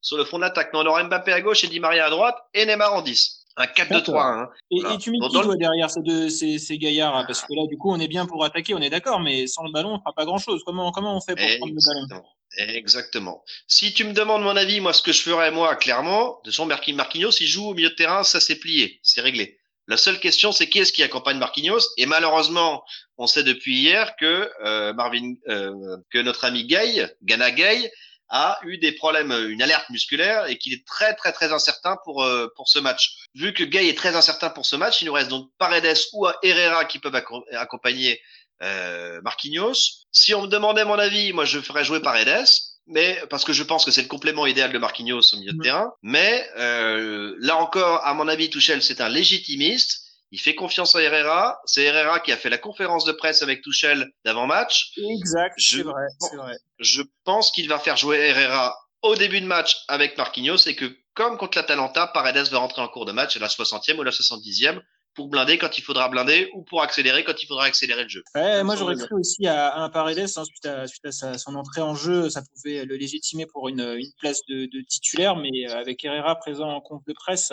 sur, 0.00 0.16
le 0.16 0.24
front 0.24 0.38
d'attaque. 0.38 0.72
Non, 0.72 0.80
alors 0.80 1.02
Mbappé 1.02 1.32
à 1.32 1.40
gauche 1.40 1.64
et 1.64 1.68
Di 1.68 1.80
Maria 1.80 2.06
à 2.06 2.10
droite 2.10 2.36
et 2.54 2.66
Neymar 2.66 2.94
en 2.94 3.02
10. 3.02 3.38
Un 3.56 3.64
4-2-3. 3.64 4.20
Hein. 4.20 4.48
Et, 4.70 4.76
et, 4.76 4.98
tu 4.98 5.10
mets 5.10 5.18
qui 5.18 5.32
toi, 5.32 5.56
derrière 5.56 5.90
ces 5.90 6.00
deux 6.02 6.30
ces, 6.30 6.58
ces 6.58 6.78
gaillards 6.78 7.16
hein, 7.16 7.24
Parce 7.26 7.42
que 7.42 7.52
là, 7.54 7.66
du 7.66 7.76
coup, 7.76 7.90
on 7.90 7.98
est 7.98 8.06
bien 8.06 8.24
pour 8.24 8.44
attaquer, 8.44 8.74
on 8.74 8.80
est 8.80 8.90
d'accord, 8.90 9.20
mais 9.20 9.48
sans 9.48 9.64
le 9.64 9.72
ballon, 9.72 9.94
on 9.94 9.98
fera 9.98 10.12
pas 10.12 10.24
grand-chose. 10.24 10.62
Comment, 10.64 10.92
comment 10.92 11.16
on 11.16 11.20
fait 11.20 11.34
pour 11.34 11.58
prendre 11.58 11.74
le 11.74 12.08
ballon? 12.08 12.24
Exactement. 12.56 13.44
Si 13.66 13.92
tu 13.92 14.04
me 14.04 14.12
demandes 14.12 14.42
mon 14.42 14.56
avis, 14.56 14.80
moi, 14.80 14.92
ce 14.92 15.02
que 15.02 15.12
je 15.12 15.22
ferais, 15.22 15.50
moi, 15.50 15.74
clairement, 15.76 16.40
de 16.44 16.50
son 16.50 16.66
Marquinhos, 16.66 17.30
il 17.40 17.46
joue 17.46 17.68
au 17.68 17.74
milieu 17.74 17.90
de 17.90 17.94
terrain, 17.94 18.22
ça 18.22 18.40
c'est 18.40 18.56
plié, 18.56 19.00
c'est 19.02 19.20
réglé. 19.20 19.58
La 19.86 19.96
seule 19.96 20.20
question, 20.20 20.52
c'est 20.52 20.68
qui 20.68 20.80
est-ce 20.80 20.92
qui 20.92 21.02
accompagne 21.02 21.38
Marquinhos? 21.38 21.80
Et 21.96 22.06
malheureusement, 22.06 22.84
on 23.16 23.26
sait 23.26 23.42
depuis 23.42 23.78
hier 23.78 24.16
que 24.16 24.50
euh, 24.64 24.92
Marvin, 24.92 25.34
euh, 25.48 25.96
que 26.10 26.18
notre 26.18 26.44
ami 26.44 26.64
Gay, 26.64 27.08
Gana 27.22 27.50
Gay, 27.50 27.90
a 28.30 28.58
eu 28.64 28.78
des 28.78 28.92
problèmes, 28.92 29.32
une 29.32 29.62
alerte 29.62 29.88
musculaire 29.90 30.46
et 30.46 30.58
qu'il 30.58 30.72
est 30.72 30.86
très 30.86 31.14
très 31.14 31.32
très 31.32 31.52
incertain 31.52 31.96
pour 32.04 32.22
euh, 32.22 32.48
pour 32.56 32.68
ce 32.68 32.78
match. 32.78 33.16
Vu 33.34 33.52
que 33.52 33.64
Gay 33.64 33.88
est 33.88 33.96
très 33.96 34.16
incertain 34.16 34.50
pour 34.50 34.66
ce 34.66 34.76
match, 34.76 35.02
il 35.02 35.06
nous 35.06 35.12
reste 35.12 35.30
donc 35.30 35.50
Paredes 35.58 35.98
ou 36.12 36.26
Herrera 36.42 36.84
qui 36.84 36.98
peuvent 36.98 37.22
accompagner 37.52 38.20
euh, 38.62 39.20
Marquinhos. 39.22 40.04
Si 40.12 40.34
on 40.34 40.42
me 40.42 40.48
demandait 40.48 40.84
mon 40.84 40.98
avis, 40.98 41.32
moi 41.32 41.44
je 41.44 41.60
ferais 41.60 41.84
jouer 41.84 42.00
Paredes 42.00 42.46
mais 42.88 43.20
parce 43.28 43.44
que 43.44 43.52
je 43.52 43.62
pense 43.62 43.84
que 43.84 43.90
c'est 43.90 44.02
le 44.02 44.08
complément 44.08 44.46
idéal 44.46 44.72
de 44.72 44.78
Marquinhos 44.78 45.20
au 45.34 45.36
milieu 45.36 45.52
de 45.52 45.62
terrain. 45.62 45.92
Mais 46.02 46.48
euh, 46.56 47.36
là 47.38 47.56
encore, 47.56 48.04
à 48.04 48.14
mon 48.14 48.26
avis, 48.28 48.48
Tuchel, 48.48 48.82
c'est 48.82 49.00
un 49.00 49.10
légitimiste. 49.10 50.07
Il 50.30 50.40
fait 50.40 50.54
confiance 50.54 50.94
à 50.94 51.02
Herrera. 51.02 51.60
C'est 51.64 51.84
Herrera 51.84 52.20
qui 52.20 52.32
a 52.32 52.36
fait 52.36 52.50
la 52.50 52.58
conférence 52.58 53.04
de 53.04 53.12
presse 53.12 53.42
avec 53.42 53.62
Tuchel 53.62 54.10
d'avant-match. 54.24 54.92
Exact, 54.96 55.54
c'est 55.58 55.82
vrai, 55.82 56.06
vrai. 56.36 56.56
Je 56.78 57.02
pense 57.24 57.50
qu'il 57.50 57.68
va 57.68 57.78
faire 57.78 57.96
jouer 57.96 58.18
Herrera 58.18 58.76
au 59.02 59.14
début 59.14 59.40
de 59.40 59.46
match 59.46 59.84
avec 59.88 60.18
Marquinhos 60.18 60.66
et 60.66 60.74
que 60.74 60.96
comme 61.14 61.36
contre 61.36 61.58
l'Atalanta, 61.58 62.06
Paredes 62.08 62.48
va 62.48 62.58
rentrer 62.58 62.82
en 62.82 62.88
cours 62.88 63.06
de 63.06 63.12
match 63.12 63.36
à 63.36 63.40
la 63.40 63.48
60e 63.48 63.98
ou 63.98 64.02
la 64.02 64.10
70e 64.10 64.80
pour 65.14 65.28
blinder 65.28 65.58
quand 65.58 65.76
il 65.76 65.82
faudra 65.82 66.08
blinder 66.08 66.48
ou 66.54 66.62
pour 66.62 66.80
accélérer 66.80 67.24
quand 67.24 67.42
il 67.42 67.46
faudra 67.46 67.64
accélérer 67.64 68.04
le 68.04 68.08
jeu. 68.08 68.22
moi, 68.36 68.76
j'aurais 68.76 68.94
cru 68.94 69.16
aussi 69.18 69.48
à, 69.48 69.76
un 69.76 69.88
Paredes 69.88 70.28
hein, 70.36 70.44
suite 70.44 70.66
à, 70.66 70.86
suite 70.86 71.06
à 71.06 71.38
son 71.38 71.56
entrée 71.56 71.80
en 71.80 71.96
jeu, 71.96 72.30
ça 72.30 72.42
pouvait 72.42 72.84
le 72.84 72.94
légitimer 72.94 73.46
pour 73.46 73.68
une, 73.68 73.80
une 73.80 74.12
place 74.20 74.42
de, 74.48 74.66
de, 74.66 74.80
titulaire, 74.82 75.34
mais 75.34 75.66
avec 75.66 76.04
Herrera 76.04 76.36
présent 76.36 76.68
en 76.68 76.80
compte 76.80 77.02
de 77.06 77.12
presse, 77.12 77.52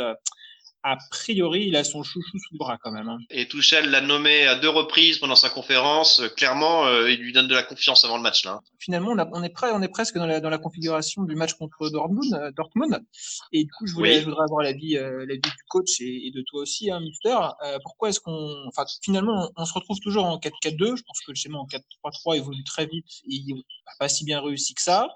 a 0.88 0.98
priori, 1.10 1.66
il 1.66 1.76
a 1.76 1.84
son 1.84 2.04
chouchou 2.04 2.38
sous 2.38 2.54
le 2.54 2.60
bras 2.60 2.78
quand 2.78 2.92
même. 2.92 3.10
Hein. 3.10 3.18
Et 3.32 3.48
Tuchel 3.48 3.90
l'a 3.90 4.02
nommé 4.02 4.46
à 4.46 4.54
deux 4.54 4.70
reprises 4.70 5.18
pendant 5.18 5.36
sa 5.36 5.50
conférence. 5.50 6.20
Euh, 6.20 6.30
clairement, 6.30 6.86
euh, 6.86 7.10
il 7.10 7.20
lui 7.22 7.34
donne 7.34 7.48
de 7.48 7.56
la 7.56 7.64
confiance 7.64 8.06
avant 8.06 8.18
le 8.18 8.22
match 8.22 8.46
là. 8.46 8.62
Finalement, 8.78 9.16
on, 9.34 9.42
est 9.42 9.50
prêt, 9.50 9.72
on 9.74 9.82
est 9.82 9.88
presque 9.88 10.16
dans 10.16 10.28
la, 10.28 10.40
dans 10.40 10.52
la 10.52 10.60
configuration 10.60 11.24
du 11.24 11.36
match 11.36 11.56
contre 11.56 11.90
Dortmund. 11.90 12.32
Euh, 12.36 12.52
Dortmund. 12.52 13.04
Et 13.52 13.64
du 13.64 13.72
coup, 13.72 13.88
je 13.88 13.94
voulais, 13.94 14.20
je 14.20 14.26
voudrais 14.26 14.44
avoir 14.44 14.62
l'avis, 14.62 14.96
euh, 14.96 15.26
du 15.26 15.52
coach 15.70 16.00
et, 16.02 16.28
et, 16.28 16.32
de 16.32 16.44
toi 16.44 16.62
aussi, 16.62 16.92
hein, 16.92 17.00
Mister. 17.00 17.36
pourquoi 17.84 18.10
est-ce 18.10 18.20
qu'on, 18.20 18.68
enfin, 18.68 18.86
finalement, 19.02 19.52
on, 19.58 19.66
se 19.66 19.74
retrouve 19.74 20.00
toujours 20.02 20.26
en 20.26 20.38
4-4-2. 20.38 20.98
Je 20.98 21.04
pense 21.04 21.20
que 21.26 21.32
le 21.32 21.36
schéma 21.36 21.58
en 21.58 21.66
4-3-3 21.66 22.38
évolue 22.38 22.64
très 22.64 22.86
vite 22.86 23.08
et 23.28 23.38
il 23.38 23.56
n'a 23.56 23.94
pas 23.98 24.08
si 24.08 24.24
bien 24.24 24.40
réussi 24.40 24.76
que 24.76 24.84
ça. 24.84 25.10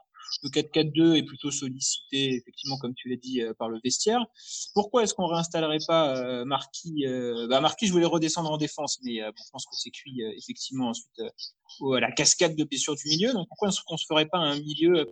Le 0.43 0.49
4-4-2 0.49 1.15
est 1.17 1.23
plutôt 1.23 1.51
sollicité, 1.51 2.35
effectivement, 2.35 2.77
comme 2.77 2.93
tu 2.93 3.09
l'as 3.09 3.17
dit, 3.17 3.41
euh, 3.41 3.53
par 3.53 3.69
le 3.69 3.79
vestiaire. 3.83 4.25
Pourquoi 4.73 5.03
est-ce 5.03 5.13
qu'on 5.13 5.27
réinstallerait 5.27 5.79
pas 5.87 6.17
euh, 6.17 6.45
Marquis 6.45 7.05
euh, 7.05 7.47
bah, 7.47 7.61
Marquis, 7.61 7.87
je 7.87 7.91
voulais 7.91 8.05
redescendre 8.05 8.51
en 8.51 8.57
défense, 8.57 8.99
mais 9.03 9.17
je 9.17 9.51
pense 9.51 9.65
que 9.65 9.75
c'est 9.75 9.91
cuit 9.91 10.21
effectivement 10.37 10.89
ensuite 10.89 11.19
à 11.19 11.99
la 11.99 12.11
cascade 12.11 12.55
de 12.55 12.63
blessures 12.63 12.95
du 12.95 13.07
milieu. 13.07 13.33
Donc 13.33 13.47
pourquoi 13.47 13.69
est-ce 13.69 13.81
se 13.81 14.05
ferait 14.07 14.27
pas 14.27 14.37
un 14.37 14.59
milieu 14.59 15.07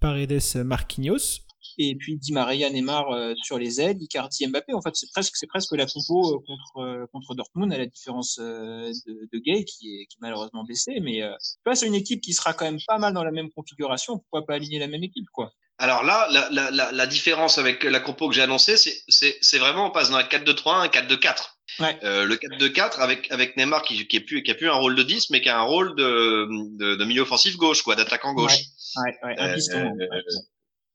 Paredes 0.00 0.40
Marquinhos? 0.64 1.42
Et 1.78 1.94
puis 1.96 2.16
Di 2.16 2.32
Maria, 2.32 2.70
Neymar 2.70 3.10
euh, 3.10 3.34
sur 3.42 3.58
les 3.58 3.80
ailes, 3.80 3.96
Icardi, 4.00 4.46
Mbappé. 4.46 4.74
En 4.74 4.82
fait, 4.82 4.94
c'est 4.94 5.10
presque, 5.10 5.36
c'est 5.36 5.46
presque 5.46 5.72
la 5.72 5.86
compo 5.86 6.34
euh, 6.34 6.38
contre 6.46 6.78
euh, 6.78 7.06
contre 7.12 7.34
Dortmund, 7.34 7.72
à 7.72 7.78
la 7.78 7.86
différence 7.86 8.38
de, 8.38 9.28
de 9.32 9.38
Gay 9.38 9.64
qui 9.64 9.94
est, 9.94 10.06
qui 10.06 10.16
est 10.16 10.20
malheureusement 10.20 10.64
blessé. 10.64 11.00
Mais 11.00 11.20
face 11.64 11.82
à 11.82 11.86
une 11.86 11.94
équipe 11.94 12.20
qui 12.20 12.32
sera 12.32 12.52
quand 12.52 12.64
même 12.64 12.80
pas 12.86 12.98
mal 12.98 13.14
dans 13.14 13.24
la 13.24 13.32
même 13.32 13.50
configuration, 13.50 14.18
pourquoi 14.18 14.46
pas 14.46 14.54
aligner 14.54 14.78
la 14.78 14.88
même 14.88 15.02
équipe, 15.02 15.26
quoi? 15.32 15.52
Alors 15.78 16.04
là, 16.04 16.28
la, 16.30 16.48
la, 16.50 16.70
la, 16.70 16.92
la, 16.92 17.06
différence 17.06 17.58
avec 17.58 17.82
la 17.82 17.98
compo 17.98 18.28
que 18.28 18.34
j'ai 18.34 18.42
annoncée, 18.42 18.76
c'est 18.76 19.58
vraiment 19.58 19.86
on 19.86 19.90
passe 19.90 20.10
4-2-3 20.12 20.84
un 20.84 20.86
4-2-4. 20.86 21.52
Ouais. 21.80 21.98
Euh, 22.04 22.24
le 22.24 22.36
4-2-4 22.36 23.00
avec, 23.00 23.30
avec 23.30 23.56
Neymar 23.56 23.82
qui, 23.82 24.06
qui, 24.06 24.16
est 24.16 24.20
plus, 24.20 24.42
qui 24.42 24.50
a 24.50 24.54
plus 24.54 24.68
un 24.68 24.74
rôle 24.74 24.94
de 24.94 25.02
10, 25.02 25.30
mais 25.30 25.40
qui 25.40 25.48
a 25.48 25.58
un 25.58 25.62
rôle 25.62 25.96
de, 25.96 26.46
de, 26.78 26.96
de 26.96 27.04
milieu 27.04 27.22
offensif 27.22 27.56
gauche, 27.56 27.82
quoi, 27.82 27.96
d'attaquant 27.96 28.34
gauche. 28.34 28.58
Ouais, 28.96 29.18
ouais, 29.24 29.34
un 29.38 29.54
piston. 29.54 29.92
Euh, 30.00 30.20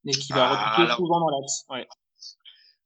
et 0.06 0.12
qui 0.12 0.34
va 0.34 0.50
ah, 0.52 0.96
souvent 0.96 1.20
dans 1.20 1.30
l'axe. 1.30 1.66
Ouais. 1.70 1.88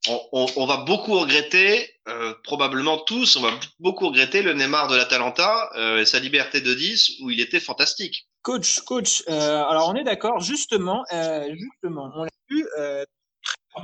On, 0.08 0.20
on, 0.32 0.46
on, 0.56 0.66
va 0.66 0.78
beaucoup 0.78 1.12
regretter, 1.18 1.88
euh, 2.08 2.34
probablement 2.42 2.98
tous, 2.98 3.36
on 3.36 3.42
va 3.42 3.52
beaucoup 3.78 4.08
regretter 4.08 4.42
le 4.42 4.52
Neymar 4.52 4.88
de 4.88 4.96
l'Atalanta 4.96 5.70
euh, 5.76 6.00
et 6.00 6.04
sa 6.04 6.18
liberté 6.18 6.60
de 6.60 6.74
10 6.74 7.20
où 7.20 7.30
il 7.30 7.40
était 7.40 7.60
fantastique. 7.60 8.26
Coach, 8.42 8.80
coach, 8.80 9.22
euh, 9.28 9.62
alors 9.62 9.88
on 9.88 9.94
est 9.94 10.02
d'accord, 10.02 10.40
justement, 10.40 11.04
euh, 11.12 11.46
justement, 11.54 12.10
on 12.16 12.24
l'a 12.24 12.30
vu, 12.50 12.66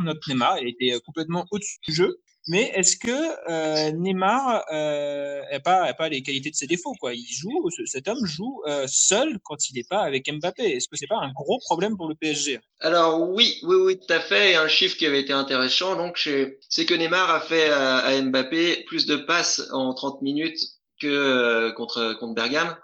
notre 0.01 0.21
Neymar, 0.29 0.59
il 0.59 0.69
était 0.69 0.99
complètement 1.07 1.47
au-dessus 1.53 1.79
du 1.87 1.95
jeu. 1.95 2.21
Mais 2.49 2.73
est-ce 2.75 2.97
que 2.97 3.11
euh, 3.51 3.93
Neymar 3.93 4.65
euh, 4.73 5.43
n'a 5.53 5.61
pas, 5.61 5.93
pas 5.93 6.09
les 6.09 6.23
qualités 6.23 6.51
de 6.51 6.55
ses 6.55 6.67
défauts 6.67 6.95
quoi? 6.99 7.13
Il 7.15 7.27
joue, 7.27 7.69
cet 7.85 8.09
homme 8.09 8.25
joue 8.25 8.63
euh, 8.67 8.87
seul 8.89 9.39
quand 9.45 9.69
il 9.69 9.75
n'est 9.75 9.87
pas 9.89 10.01
avec 10.01 10.33
Mbappé. 10.33 10.63
Est-ce 10.63 10.89
que 10.89 10.97
c'est 10.97 11.07
pas 11.07 11.19
un 11.21 11.31
gros 11.33 11.59
problème 11.67 11.97
pour 11.97 12.09
le 12.09 12.15
PSG 12.15 12.59
Alors 12.81 13.31
oui, 13.31 13.59
oui, 13.65 13.77
oui, 13.77 13.99
tout 13.99 14.13
à 14.13 14.21
fait. 14.21 14.57
Un 14.57 14.69
chiffre 14.69 14.97
qui 14.97 15.05
avait 15.05 15.21
été 15.21 15.35
intéressant, 15.35 15.97
donc 15.97 16.19
c'est 16.19 16.87
que 16.87 16.95
Neymar 16.95 17.31
a 17.31 17.41
fait 17.41 17.69
à, 17.69 18.19
Mbappé 18.23 18.85
plus 18.87 19.05
de 19.05 19.17
passes 19.17 19.63
en 19.73 19.93
30 19.93 20.23
minutes 20.23 20.59
que 21.01 21.07
euh, 21.07 21.73
contre 21.73 22.15
contre 22.19 22.35
Bergame 22.35 22.77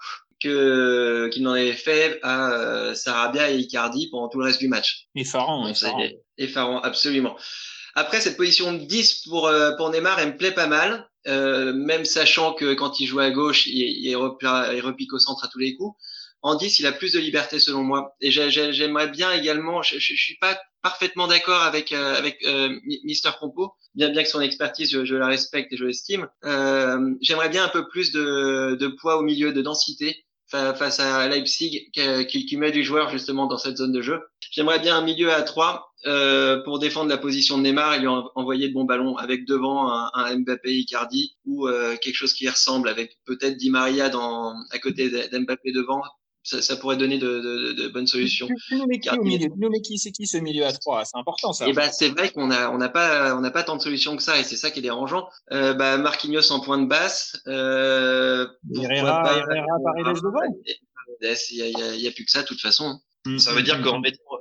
que 0.43 1.29
qu'il 1.33 1.43
n'en 1.43 1.53
avait 1.53 1.73
fait 1.73 2.21
à 2.23 2.53
euh, 2.53 2.95
Sarabia 2.95 3.51
et 3.51 3.57
Icardi 3.57 4.09
pendant 4.11 4.29
tout 4.29 4.39
le 4.39 4.45
reste 4.45 4.61
du 4.61 4.69
match. 4.69 5.07
Effarant, 5.15 5.67
effarant. 5.67 6.03
effarant 6.37 6.81
absolument. 6.81 7.37
Après, 7.95 8.21
cette 8.21 8.37
position 8.37 8.73
de 8.73 8.79
10 8.79 9.27
pour, 9.29 9.47
euh, 9.47 9.73
pour 9.77 9.91
Neymar, 9.91 10.19
elle 10.19 10.33
me 10.33 10.37
plaît 10.37 10.53
pas 10.53 10.67
mal. 10.67 11.09
même 11.27 12.05
sachant 12.05 12.53
que 12.53 12.75
quand 12.75 13.01
il 13.01 13.07
joue 13.07 13.21
à 13.21 13.31
gauche, 13.31 13.67
il, 13.67 14.07
il, 14.07 14.17
repique 14.17 15.13
au 15.13 15.19
centre 15.19 15.45
à 15.45 15.49
tous 15.49 15.59
les 15.59 15.75
coups. 15.75 15.97
En 16.43 16.57
10, 16.57 16.79
il 16.81 16.87
a 16.87 16.93
plus 16.93 17.13
de 17.13 17.19
liberté 17.19 17.59
selon 17.59 17.83
moi. 17.83 18.15
Et 18.21 18.31
j'aimerais 18.31 19.09
bien 19.09 19.33
également, 19.33 19.83
je, 19.83 19.99
je, 19.99 20.15
suis 20.15 20.37
pas 20.37 20.61
parfaitement 20.83 21.27
d'accord 21.27 21.63
avec 21.63 21.93
avec 21.93 22.45
Mister 23.05 23.31
Compo, 23.41 23.73
bien 23.95 24.11
bien 24.11 24.23
que 24.23 24.29
son 24.29 24.43
expertise, 24.43 24.91
je, 24.93 25.07
je 25.07 25.15
la 25.15 25.27
respecte 25.27 25.73
et 25.73 25.79
je 25.79 25.87
l'estime. 25.87 26.29
j'aimerais 27.23 27.49
bien 27.49 27.65
un 27.65 27.69
peu 27.69 27.89
plus 27.89 28.13
de, 28.13 28.77
de 28.79 28.89
poids 28.89 29.17
au 29.17 29.23
milieu, 29.23 29.55
de 29.55 29.63
densité 29.63 30.25
face 30.51 31.01
à 31.01 31.27
Leipzig 31.29 31.91
qui, 31.93 32.47
qui, 32.47 32.57
met 32.57 32.71
du 32.71 32.85
joueur 32.85 33.11
justement 33.11 33.47
dans 33.47 33.59
cette 33.59 33.79
zone 33.79 33.93
de 33.93 34.03
jeu. 34.03 34.21
J'aimerais 34.51 34.79
bien 34.79 34.97
un 34.97 35.03
milieu 35.03 35.33
à 35.33 35.43
3 35.43 35.94
euh, 36.07 36.63
pour 36.63 36.79
défendre 36.79 37.09
la 37.09 37.19
position 37.19 37.59
de 37.59 37.63
Neymar 37.63 37.95
et 37.95 38.01
lui 38.01 38.09
envoyer 38.09 38.69
de 38.69 38.75
bons 38.75 38.85
ballons 38.85 39.17
avec 39.17 39.47
devant 39.47 39.91
un, 39.91 40.11
un 40.15 40.39
Mbappé 40.39 40.73
Icardi 40.73 41.37
ou 41.47 41.67
euh, 41.67 41.97
quelque 41.97 42.15
chose 42.15 42.35
qui 42.35 42.49
ressemble 42.49 42.89
avec 42.89 43.19
peut-être 43.25 43.57
Di 43.57 43.71
Maria 43.71 44.09
dans, 44.09 44.55
à 44.71 44.79
côté 44.79 45.09
d'Mbappé 45.29 45.73
devant 45.73 46.03
ça, 46.43 46.61
ça, 46.61 46.77
pourrait 46.77 46.99
donner 46.99 47.17
de, 47.17 47.41
de, 47.41 47.73
de 47.73 47.89
bonnes 47.89 48.07
solutions. 48.07 48.49
Nous 48.71 48.87
qui 48.99 49.09
au 49.09 49.23
milieu 49.23 49.49
nous 49.57 49.71
mets 49.71 49.81
qui 49.81 49.99
c'est 49.99 50.13
qui 50.13 50.27
ce 50.27 50.37
milieu 50.37 50.67
à 50.67 50.73
3 50.73 51.07
C'est 51.07 51.17
important 51.17 51.55
ça. 51.55 51.67
Et 51.67 51.71
eh 51.71 51.73
ben 51.73 51.91
c'est 51.91 52.11
vrai 52.11 52.31
qu'on 52.31 52.51
a 52.51 52.71
on 52.71 52.77
n'a 52.77 52.91
pas 52.91 53.35
on 53.35 53.41
n'a 53.41 53.51
pas 53.51 53.63
tant 53.63 53.77
de 53.77 53.83
solutions 53.83 54.15
que 54.15 54.23
ça 54.23 54.39
et 54.39 54.45
c'est 54.45 54.57
ça 54.57 54.71
qui 54.71 54.81
est 54.81 54.83
dérangeant. 54.83 55.27
Euh, 55.53 55.73
bah, 55.73 55.97
Marquinhos 55.97 56.53
en 56.53 56.61
point 56.61 56.77
de 56.77 56.87
basse. 56.87 57.41
Euh, 57.47 58.47
Herrera, 58.77 59.23
pas, 59.23 59.37
Herrera, 59.39 59.79
Paredes 59.85 60.23
devant. 60.23 60.41
Il 61.23 61.57
y 61.57 61.63
a, 61.63 61.69
y, 61.69 61.83
a, 61.83 61.97
y 61.97 62.07
a 62.07 62.11
plus 62.11 62.27
que 62.27 62.31
ça 62.31 62.43
de 62.43 62.47
toute 62.47 62.61
façon. 62.61 63.01
Mm, 63.27 63.39
ça 63.39 63.53
veut 63.53 63.61
mm, 63.61 63.65
dire 63.65 63.79
mm, 63.79 63.83
que 63.83 63.89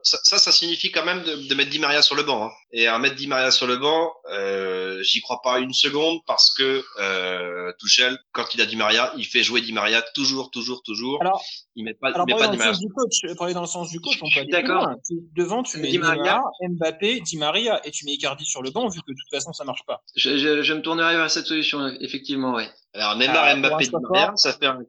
ça, 0.04 0.20
ça, 0.24 0.38
ça, 0.38 0.52
signifie 0.52 0.92
quand 0.92 1.06
même 1.06 1.24
de, 1.24 1.48
de, 1.48 1.56
mettre 1.56 1.70
Di 1.70 1.80
Maria 1.80 2.02
sur 2.02 2.16
le 2.16 2.24
banc. 2.24 2.46
Hein. 2.46 2.52
Et 2.72 2.88
à 2.88 2.98
mettre 3.00 3.16
Di 3.16 3.28
Maria 3.28 3.52
sur 3.52 3.68
le 3.68 3.78
banc, 3.78 4.12
euh, 4.32 5.02
j'y 5.04 5.22
crois 5.22 5.42
pas 5.42 5.60
une 5.60 5.74
seconde 5.74 6.20
parce 6.28 6.54
que 6.54 6.84
euh, 7.00 7.72
Tuchel, 7.80 8.18
quand 8.32 8.54
il 8.54 8.62
a 8.62 8.66
Di 8.66 8.76
Maria, 8.76 9.14
il 9.18 9.26
fait 9.26 9.44
jouer 9.44 9.62
Di 9.62 9.74
Maria 9.74 10.02
toujours, 10.14 10.52
toujours, 10.52 10.82
toujours. 10.84 11.22
Alors, 11.22 11.42
il 11.76 11.86
met 11.86 11.94
pas, 11.94 12.10
alors, 12.10 12.26
il 12.28 12.36
met 12.36 12.40
pas 12.40 12.48
Di 12.50 12.58
Maria. 12.58 12.74
Du 12.74 12.90
coach, 12.90 13.36
pour 13.36 13.46
aller 13.46 13.54
dans 13.54 13.62
le 13.62 13.68
sens 13.68 13.90
du 13.90 14.00
coach, 14.00 14.20
on 14.22 14.30
peut 14.30 14.42
aller 14.42 14.52
D'accord. 14.52 14.90
Devant, 15.36 15.64
tu 15.64 15.78
mets 15.78 15.90
Di 15.90 15.98
Maria, 15.98 16.42
Mbappé, 16.62 17.22
Di 17.22 17.38
Maria 17.38 17.82
et 17.86 17.92
tu 17.92 18.06
mets 18.06 18.14
Icardi 18.14 18.46
sur 18.46 18.62
le 18.62 18.72
banc 18.72 18.88
vu 18.90 19.00
que 19.02 19.12
de 19.12 19.18
toute 19.18 19.30
façon 19.32 19.54
ça 19.54 19.64
marche 19.64 19.84
pas. 19.88 20.02
Je, 20.16 20.38
je, 20.38 20.62
je 20.62 20.74
me 20.74 20.82
tournerai 20.82 21.16
vers 21.16 21.32
cette 21.32 21.46
solution, 21.46 21.88
effectivement, 22.00 22.54
ouais. 22.54 22.70
Alors 22.94 23.16
Neymar, 23.16 23.44
ah, 23.44 23.56
Mbappé, 23.56 23.86
Di 23.86 23.92
Maria, 23.92 24.34
ça 24.36 24.54
fait 24.54 24.68
un 24.68 24.80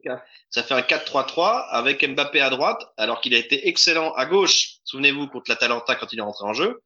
ça 0.49 0.63
fait 0.63 0.73
un 0.73 0.81
4-3-3 0.81 1.67
avec 1.69 2.07
Mbappé 2.07 2.39
à 2.39 2.49
droite, 2.49 2.81
alors 2.97 3.19
qu'il 3.19 3.33
a 3.33 3.37
été 3.37 3.67
excellent 3.67 4.13
à 4.13 4.25
gauche. 4.25 4.75
Souvenez-vous 4.83 5.27
contre 5.27 5.49
l'Atalanta 5.49 5.95
quand 5.95 6.13
il 6.13 6.19
est 6.19 6.21
rentré 6.21 6.45
en 6.45 6.53
jeu. 6.53 6.81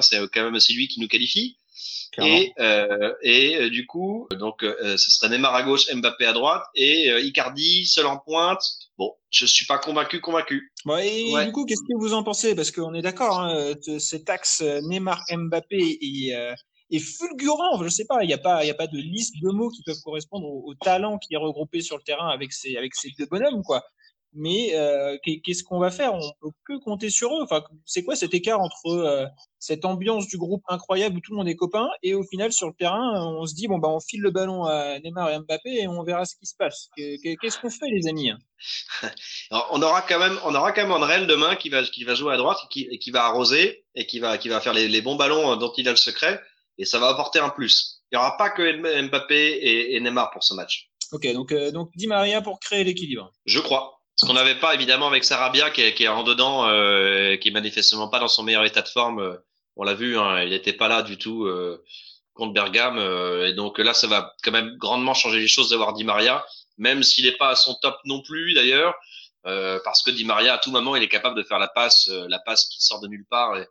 C'est 0.00 0.18
quand 0.32 0.42
même 0.42 0.54
aussi 0.54 0.74
lui 0.74 0.88
qui 0.88 1.00
nous 1.00 1.08
qualifie. 1.08 1.56
Et, 2.18 2.52
euh, 2.58 3.14
et 3.22 3.56
euh, 3.56 3.70
du 3.70 3.86
coup, 3.86 4.26
donc 4.32 4.64
euh, 4.64 4.96
ce 4.96 5.10
serait 5.10 5.28
Neymar 5.28 5.54
à 5.54 5.62
gauche, 5.62 5.92
Mbappé 5.92 6.26
à 6.26 6.32
droite 6.32 6.64
et 6.74 7.12
euh, 7.12 7.20
Icardi 7.20 7.86
seul 7.86 8.06
en 8.06 8.18
pointe. 8.18 8.62
Bon, 8.96 9.14
je 9.30 9.46
suis 9.46 9.66
pas 9.66 9.78
convaincu, 9.78 10.20
convaincu. 10.20 10.72
Bon, 10.84 10.96
et 10.96 11.32
ouais. 11.32 11.46
du 11.46 11.52
coup, 11.52 11.64
qu'est-ce 11.64 11.82
que 11.82 11.96
vous 11.96 12.14
en 12.14 12.24
pensez? 12.24 12.56
Parce 12.56 12.72
qu'on 12.72 12.94
est 12.94 13.02
d'accord, 13.02 13.40
hein, 13.40 13.74
cet 14.00 14.28
axe 14.28 14.62
Neymar, 14.82 15.22
Mbappé 15.30 15.98
et 16.00 16.34
est 16.90 16.98
fulgurant. 16.98 17.82
Je 17.82 17.88
sais 17.88 18.04
pas, 18.04 18.22
il 18.22 18.26
n'y 18.26 18.34
a 18.34 18.38
pas, 18.38 18.64
y 18.64 18.70
a 18.70 18.74
pas 18.74 18.86
de 18.86 18.98
liste 18.98 19.34
de 19.42 19.50
mots 19.50 19.70
qui 19.70 19.82
peuvent 19.82 20.00
correspondre 20.04 20.46
au, 20.46 20.74
talent 20.74 21.18
qui 21.18 21.34
est 21.34 21.38
regroupé 21.38 21.80
sur 21.80 21.96
le 21.96 22.02
terrain 22.02 22.28
avec 22.28 22.52
ces, 22.52 22.76
avec 22.76 22.94
ces 22.94 23.10
deux 23.18 23.26
bonhommes, 23.26 23.62
quoi. 23.62 23.84
Mais 24.34 24.74
euh, 24.74 25.16
qu'est-ce 25.24 25.64
qu'on 25.64 25.78
va 25.78 25.90
faire? 25.90 26.12
On 26.12 26.32
peut 26.40 26.50
que 26.66 26.78
compter 26.84 27.08
sur 27.08 27.30
eux. 27.32 27.42
Enfin, 27.42 27.64
c'est 27.86 28.04
quoi 28.04 28.14
cet 28.14 28.34
écart 28.34 28.60
entre 28.60 28.86
euh, 28.86 29.26
cette 29.58 29.86
ambiance 29.86 30.28
du 30.28 30.36
groupe 30.36 30.62
incroyable 30.68 31.16
où 31.16 31.20
tout 31.20 31.32
le 31.32 31.38
monde 31.38 31.48
est 31.48 31.56
copain 31.56 31.88
et 32.02 32.14
au 32.14 32.22
final 32.22 32.52
sur 32.52 32.68
le 32.68 32.74
terrain, 32.74 33.24
on 33.24 33.46
se 33.46 33.54
dit 33.54 33.68
bon 33.68 33.78
bah 33.78 33.88
on 33.88 34.00
file 34.00 34.20
le 34.20 34.30
ballon 34.30 34.64
à 34.64 34.98
Neymar 35.00 35.30
et 35.30 35.38
Mbappé 35.38 35.70
et 35.70 35.88
on 35.88 36.02
verra 36.02 36.26
ce 36.26 36.36
qui 36.36 36.46
se 36.46 36.54
passe. 36.56 36.90
Qu'est-ce 36.96 37.58
qu'on 37.58 37.70
fait, 37.70 37.88
les 37.88 38.06
amis? 38.06 38.30
On 39.70 39.80
aura 39.82 40.02
quand 40.02 40.18
même, 40.18 40.36
on 40.44 40.54
aura 40.54 40.72
quand 40.72 40.82
même 40.82 40.92
Andrel 40.92 41.26
demain 41.26 41.54
qui 41.54 41.68
va, 41.68 41.82
qui 41.84 42.02
va 42.02 42.14
jouer 42.14 42.34
à 42.34 42.36
droite 42.36 42.58
et 42.64 42.68
qui, 42.68 42.88
et 42.90 42.98
qui 42.98 43.12
va 43.12 43.24
arroser 43.24 43.84
et 43.94 44.04
qui 44.04 44.18
va, 44.18 44.36
qui 44.36 44.48
va 44.48 44.60
faire 44.60 44.74
les, 44.74 44.88
les 44.88 45.00
bons 45.00 45.14
ballons 45.14 45.56
dont 45.56 45.72
il 45.76 45.88
a 45.88 45.92
le 45.92 45.96
secret 45.96 46.40
et 46.78 46.84
ça 46.84 46.98
va 46.98 47.08
apporter 47.08 47.38
un 47.38 47.50
plus. 47.50 48.02
Il 48.10 48.16
n'y 48.16 48.18
aura 48.18 48.36
pas 48.36 48.50
que 48.50 49.02
Mbappé 49.02 49.36
et, 49.36 49.96
et 49.96 50.00
Neymar 50.00 50.30
pour 50.30 50.42
ce 50.42 50.54
match. 50.54 50.88
Ok, 51.12 51.30
donc, 51.32 51.52
euh, 51.52 51.70
donc 51.70 51.90
Di 51.94 52.06
Maria 52.06 52.40
pour 52.40 52.60
créer 52.60 52.84
l'équilibre. 52.84 53.32
Je 53.44 53.60
crois. 53.60 54.00
Ce 54.16 54.26
qu'on 54.26 54.34
n'avait 54.34 54.58
pas 54.58 54.74
évidemment 54.74 55.06
avec 55.06 55.24
Sarabia 55.24 55.70
qui 55.70 55.82
est, 55.82 55.94
qui 55.94 56.04
est 56.04 56.08
en 56.08 56.24
dedans, 56.24 56.66
euh, 56.68 57.36
qui 57.36 57.48
est 57.48 57.52
manifestement 57.52 58.08
pas 58.08 58.18
dans 58.18 58.28
son 58.28 58.42
meilleur 58.42 58.64
état 58.64 58.82
de 58.82 58.88
forme. 58.88 59.20
Euh, 59.20 59.36
on 59.76 59.84
l'a 59.84 59.94
vu, 59.94 60.18
hein, 60.18 60.42
il 60.42 60.50
n'était 60.50 60.72
pas 60.72 60.88
là 60.88 61.02
du 61.02 61.16
tout 61.18 61.44
euh, 61.44 61.84
contre 62.34 62.52
Bergame. 62.52 62.98
Euh, 62.98 63.48
et 63.48 63.52
donc 63.52 63.78
là, 63.78 63.94
ça 63.94 64.08
va 64.08 64.34
quand 64.42 64.50
même 64.50 64.76
grandement 64.76 65.14
changer 65.14 65.38
les 65.38 65.46
choses 65.46 65.70
d'avoir 65.70 65.92
Di 65.92 66.02
Maria, 66.02 66.44
même 66.78 67.04
s'il 67.04 67.24
n'est 67.24 67.36
pas 67.36 67.50
à 67.50 67.56
son 67.56 67.74
top 67.80 67.96
non 68.04 68.20
plus 68.20 68.54
d'ailleurs, 68.54 68.94
euh, 69.46 69.78
parce 69.84 70.02
que 70.02 70.10
Di 70.10 70.24
Maria 70.24 70.54
à 70.54 70.58
tout 70.58 70.72
moment 70.72 70.96
il 70.96 71.02
est 71.02 71.08
capable 71.08 71.36
de 71.36 71.44
faire 71.44 71.60
la 71.60 71.68
passe, 71.68 72.08
la 72.08 72.40
passe 72.40 72.66
qui 72.66 72.82
sort 72.82 73.00
de 73.00 73.06
nulle 73.06 73.24
part 73.30 73.56
et, 73.56 73.66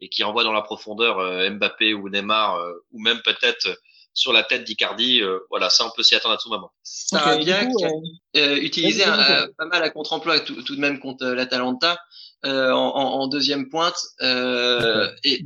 et 0.00 0.08
qui 0.08 0.24
envoie 0.24 0.44
dans 0.44 0.52
la 0.52 0.62
profondeur 0.62 1.18
Mbappé 1.50 1.94
ou 1.94 2.08
Neymar 2.08 2.58
ou 2.92 3.00
même 3.00 3.20
peut-être 3.22 3.78
sur 4.18 4.32
la 4.32 4.42
tête 4.42 4.64
d'Icardi. 4.64 5.22
Euh, 5.22 5.38
voilà, 5.48 5.70
ça, 5.70 5.86
on 5.86 5.90
peut 5.94 6.02
s'y 6.02 6.14
attendre 6.14 6.34
à 6.34 6.38
tout 6.38 6.50
moment. 6.50 6.72
Sarabia 6.82 7.62
okay, 7.62 7.84
a 7.84 8.38
euh, 8.38 8.56
utilisé 8.56 9.04
un, 9.04 9.48
pas 9.56 9.66
mal 9.66 9.82
à 9.82 9.90
contre-emploi 9.90 10.40
tout, 10.40 10.60
tout, 10.62 10.74
de 10.74 10.80
même 10.80 10.98
contre 10.98 11.26
l'Atalanta 11.26 11.98
euh, 12.44 12.72
en, 12.72 12.94
en, 12.94 13.26
deuxième 13.28 13.68
pointe. 13.68 13.98
Euh, 14.20 15.08
et 15.24 15.42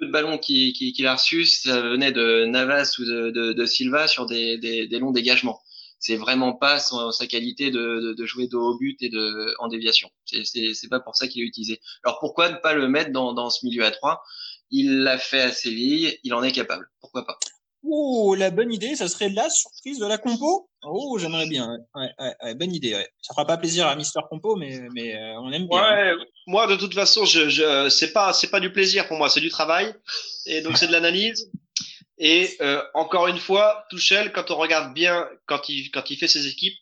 peu 0.00 0.06
de 0.06 0.10
ballons 0.10 0.38
qu'il 0.38 0.72
qui, 0.72 0.92
qui 0.92 1.06
a 1.06 1.14
reçus, 1.14 1.44
ça 1.46 1.80
venait 1.82 2.12
de 2.12 2.46
Navas 2.46 2.96
ou 2.98 3.04
de, 3.04 3.30
de, 3.30 3.52
de 3.52 3.66
Silva 3.66 4.08
sur 4.08 4.26
des, 4.26 4.56
des, 4.56 4.86
des, 4.86 4.98
longs 4.98 5.12
dégagements. 5.12 5.60
C'est 6.00 6.16
vraiment 6.16 6.52
pas 6.52 6.78
son, 6.78 7.10
sa 7.10 7.26
qualité 7.26 7.70
de, 7.70 8.00
de, 8.00 8.14
de, 8.14 8.26
jouer 8.26 8.46
de 8.46 8.56
haut 8.56 8.78
but 8.78 8.96
et 9.02 9.08
de 9.08 9.54
en 9.58 9.68
déviation. 9.68 10.10
C'est 10.26 10.88
pas 10.88 11.00
pour 11.00 11.16
ça 11.16 11.26
qu'il 11.26 11.42
est 11.42 11.46
utilisé. 11.46 11.80
Alors 12.04 12.18
pourquoi 12.20 12.50
ne 12.50 12.56
pas 12.56 12.72
le 12.72 12.88
mettre 12.88 13.12
dans, 13.12 13.32
dans 13.32 13.50
ce 13.50 13.66
milieu 13.66 13.84
à 13.84 13.90
trois? 13.90 14.22
Il 14.70 15.00
l'a 15.00 15.18
fait 15.18 15.40
à 15.40 15.50
Séville, 15.50 16.16
il 16.22 16.34
en 16.34 16.42
est 16.42 16.52
capable. 16.52 16.88
Pourquoi 17.00 17.26
pas? 17.26 17.38
Oh, 17.82 18.34
la 18.34 18.50
bonne 18.50 18.72
idée, 18.72 18.96
ça 18.96 19.08
serait 19.08 19.28
la 19.28 19.48
surprise 19.48 19.98
de 19.98 20.06
la 20.06 20.18
compo. 20.18 20.68
Oh, 20.82 21.16
j'aimerais 21.18 21.46
bien. 21.46 21.78
Ouais, 21.94 22.10
ouais, 22.18 22.34
ouais, 22.42 22.54
bonne 22.54 22.74
idée. 22.74 22.94
Ouais. 22.94 23.08
Ça 23.22 23.34
fera 23.34 23.46
pas 23.46 23.56
plaisir 23.56 23.86
à 23.86 23.94
Mister 23.94 24.20
Compo, 24.28 24.56
mais, 24.56 24.80
mais 24.94 25.14
euh, 25.14 25.40
on 25.40 25.52
aime 25.52 25.68
bien. 25.68 25.80
Ouais, 25.80 26.12
moi 26.46 26.66
de 26.66 26.76
toute 26.76 26.92
façon, 26.94 27.24
je, 27.24 27.48
je 27.48 27.88
c'est 27.88 28.12
pas 28.12 28.32
c'est 28.32 28.50
pas 28.50 28.60
du 28.60 28.72
plaisir 28.72 29.06
pour 29.08 29.16
moi, 29.16 29.30
c'est 29.30 29.40
du 29.40 29.48
travail. 29.48 29.94
Et 30.46 30.60
donc 30.60 30.76
c'est 30.76 30.88
de 30.88 30.92
l'analyse. 30.92 31.50
Et 32.18 32.56
euh, 32.60 32.82
encore 32.94 33.28
une 33.28 33.38
fois, 33.38 33.86
Tuchel, 33.90 34.32
quand 34.32 34.50
on 34.50 34.56
regarde 34.56 34.92
bien, 34.92 35.28
quand 35.46 35.68
il 35.68 35.90
quand 35.90 36.10
il 36.10 36.16
fait 36.16 36.28
ses 36.28 36.48
équipes, 36.48 36.76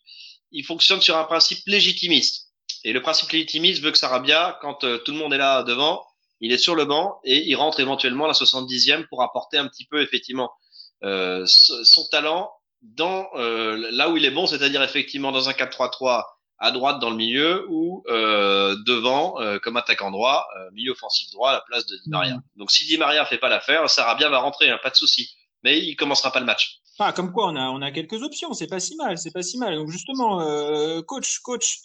il 0.50 0.64
fonctionne 0.64 1.00
sur 1.00 1.16
un 1.16 1.24
principe 1.24 1.60
légitimiste. 1.66 2.46
Et 2.84 2.92
le 2.92 3.02
principe 3.02 3.30
légitimiste 3.30 3.82
veut 3.82 3.90
que 3.90 3.98
Sarabia, 3.98 4.58
quand 4.62 4.84
euh, 4.84 4.98
tout 4.98 5.12
le 5.12 5.18
monde 5.18 5.34
est 5.34 5.38
là 5.38 5.62
devant, 5.62 6.06
il 6.40 6.52
est 6.52 6.58
sur 6.58 6.74
le 6.74 6.84
banc 6.84 7.20
et 7.24 7.48
il 7.48 7.54
rentre 7.56 7.80
éventuellement 7.80 8.24
à 8.24 8.28
la 8.28 8.34
70e 8.34 9.06
pour 9.08 9.22
apporter 9.22 9.58
un 9.58 9.68
petit 9.68 9.86
peu 9.86 10.02
effectivement 10.02 10.52
euh, 11.04 11.44
son 11.46 12.06
talent 12.10 12.50
dans 12.82 13.28
euh, 13.34 13.88
là 13.92 14.08
où 14.08 14.16
il 14.16 14.24
est 14.24 14.30
bon, 14.30 14.46
c'est-à-dire 14.46 14.82
effectivement 14.82 15.32
dans 15.32 15.48
un 15.48 15.52
4-3-3 15.52 16.24
à 16.58 16.70
droite 16.70 17.00
dans 17.00 17.10
le 17.10 17.16
milieu 17.16 17.66
ou 17.68 18.02
euh, 18.08 18.76
devant 18.86 19.40
euh, 19.40 19.58
comme 19.58 19.76
attaquant 19.76 20.10
droit, 20.10 20.46
euh, 20.58 20.70
milieu 20.72 20.92
offensif 20.92 21.30
droit 21.32 21.50
à 21.50 21.54
la 21.54 21.60
place 21.60 21.86
de 21.86 21.96
Di 21.96 22.10
Maria. 22.10 22.36
Mmh. 22.36 22.42
Donc 22.56 22.70
si 22.70 22.86
Di 22.86 22.96
Maria 22.96 23.24
fait 23.26 23.38
pas 23.38 23.48
l'affaire, 23.48 23.88
Sarabia 23.90 24.28
va 24.28 24.38
rentrer, 24.38 24.70
hein, 24.70 24.78
pas 24.82 24.90
de 24.90 24.96
souci. 24.96 25.30
Mais 25.62 25.78
il 25.78 25.96
commencera 25.96 26.32
pas 26.32 26.40
le 26.40 26.46
match. 26.46 26.78
Ah, 26.98 27.12
comme 27.12 27.32
quoi 27.32 27.48
on 27.48 27.56
a 27.56 27.68
on 27.68 27.82
a 27.82 27.90
quelques 27.90 28.22
options, 28.22 28.52
c'est 28.54 28.68
pas 28.68 28.80
si 28.80 28.96
mal, 28.96 29.18
c'est 29.18 29.32
pas 29.32 29.42
si 29.42 29.58
mal. 29.58 29.74
Donc 29.76 29.90
justement, 29.90 30.38
coach, 31.02 31.38
coach, 31.40 31.78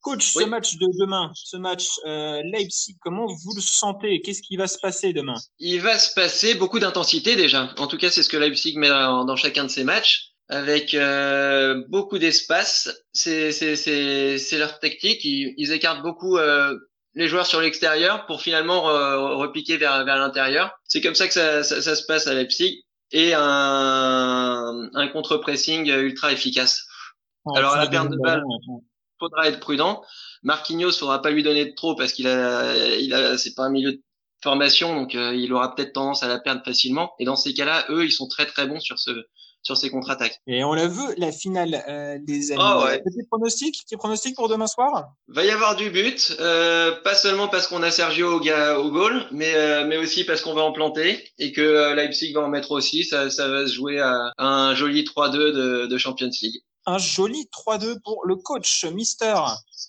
Coach, 0.00 0.36
oui. 0.36 0.44
ce 0.44 0.48
match 0.48 0.76
de 0.76 0.86
demain, 1.00 1.32
ce 1.34 1.56
match 1.56 1.86
Leipzig, 2.04 2.96
comment 3.00 3.26
vous 3.26 3.54
le 3.56 3.62
sentez? 3.62 4.20
Qu'est-ce 4.20 4.42
qui 4.42 4.56
va 4.56 4.66
se 4.66 4.78
passer 4.78 5.14
demain? 5.14 5.36
Il 5.58 5.80
va 5.80 5.98
se 5.98 6.12
passer 6.12 6.54
beaucoup 6.54 6.78
d'intensité 6.78 7.36
déjà. 7.36 7.72
En 7.78 7.86
tout 7.86 7.96
cas, 7.96 8.10
c'est 8.10 8.22
ce 8.22 8.28
que 8.28 8.36
Leipzig 8.36 8.76
met 8.76 8.90
dans, 8.90 9.24
dans 9.24 9.36
chacun 9.36 9.64
de 9.64 9.68
ses 9.70 9.82
matchs, 9.82 10.33
avec 10.48 10.94
euh, 10.94 11.84
beaucoup 11.88 12.18
d'espace. 12.18 12.90
C'est 13.12 13.50
leur 14.52 14.78
tactique. 14.78 15.24
Ils, 15.24 15.54
ils, 15.56 15.72
écartent 15.72 16.02
beaucoup 16.02 16.36
euh, 16.36 16.76
les 17.14 17.28
joueurs 17.28 17.46
sur 17.46 17.60
l'extérieur 17.60 18.26
pour 18.26 18.42
finalement 18.42 18.82
repiquer 18.82 19.76
vers, 19.76 20.04
vers 20.04 20.16
l'intérieur. 20.16 20.72
C'est 20.84 21.00
comme 21.00 21.14
ça 21.14 21.26
que 21.26 21.34
ça, 21.34 21.62
ça, 21.62 21.80
ça, 21.80 21.94
se 21.94 22.04
passe 22.04 22.26
à 22.26 22.34
Leipzig. 22.34 22.82
Et 23.12 23.32
un, 23.34 24.90
un 24.92 25.08
contre-pressing 25.08 25.88
ultra 25.88 26.32
efficace. 26.32 26.84
Oh, 27.44 27.56
Alors, 27.56 27.74
à 27.74 27.78
la 27.78 27.86
perte 27.86 28.10
de 28.10 28.16
balle 28.16 28.42
faudra 29.18 29.48
être 29.48 29.60
prudent. 29.60 30.02
Marquinhos, 30.42 30.92
faudra 30.92 31.22
pas 31.22 31.30
lui 31.30 31.42
donner 31.42 31.64
de 31.64 31.74
trop 31.74 31.94
parce 31.94 32.12
qu'il 32.12 32.26
a, 32.26 32.96
il 32.96 33.14
a, 33.14 33.38
c'est 33.38 33.54
pas 33.54 33.64
un 33.64 33.70
milieu 33.70 33.92
de 33.92 34.02
formation, 34.42 34.94
donc 34.94 35.14
euh, 35.14 35.34
il 35.34 35.52
aura 35.52 35.74
peut-être 35.74 35.94
tendance 35.94 36.22
à 36.22 36.28
la 36.28 36.38
perdre 36.38 36.62
facilement. 36.64 37.12
Et 37.18 37.24
dans 37.24 37.36
ces 37.36 37.54
cas-là, 37.54 37.86
eux, 37.88 38.04
ils 38.04 38.12
sont 38.12 38.28
très 38.28 38.46
très 38.46 38.66
bons 38.66 38.80
sur 38.80 38.98
ce 38.98 39.10
sur 39.64 39.76
ses 39.76 39.90
contre-attaques. 39.90 40.40
Et 40.46 40.62
on 40.62 40.72
la 40.74 40.86
veut, 40.86 41.14
la 41.16 41.32
finale, 41.32 41.82
euh, 41.88 42.18
les 42.28 42.52
amis. 42.52 42.62
Oh, 42.64 42.84
ouais. 42.84 43.02
Petit 43.02 43.26
pronostic, 43.28 43.82
petit 43.84 43.96
pronostic 43.96 44.36
pour 44.36 44.48
demain 44.48 44.66
soir? 44.68 45.08
Va 45.28 45.44
y 45.44 45.50
avoir 45.50 45.74
du 45.74 45.90
but, 45.90 46.36
euh, 46.38 46.92
pas 47.02 47.14
seulement 47.14 47.48
parce 47.48 47.66
qu'on 47.66 47.82
a 47.82 47.90
Sergio 47.90 48.36
au, 48.36 48.40
ga- 48.40 48.78
au 48.78 48.90
goal, 48.90 49.26
mais, 49.32 49.54
euh, 49.54 49.84
mais 49.86 49.96
aussi 49.96 50.24
parce 50.24 50.42
qu'on 50.42 50.54
va 50.54 50.62
en 50.62 50.72
planter 50.72 51.28
et 51.38 51.52
que 51.52 51.60
euh, 51.62 51.94
Leipzig 51.94 52.32
va 52.34 52.42
en 52.42 52.48
mettre 52.48 52.70
aussi. 52.70 53.04
Ça, 53.04 53.30
ça 53.30 53.48
va 53.48 53.66
se 53.66 53.72
jouer 53.72 53.98
à, 54.00 54.32
à 54.38 54.46
un 54.46 54.74
joli 54.74 55.02
3-2 55.04 55.32
de, 55.52 55.86
de 55.86 55.98
Champions 55.98 56.30
League. 56.42 56.60
Un 56.86 56.98
joli 56.98 57.48
3-2 57.66 57.98
pour 58.04 58.26
le 58.26 58.36
coach, 58.36 58.84
Mister. 58.84 59.34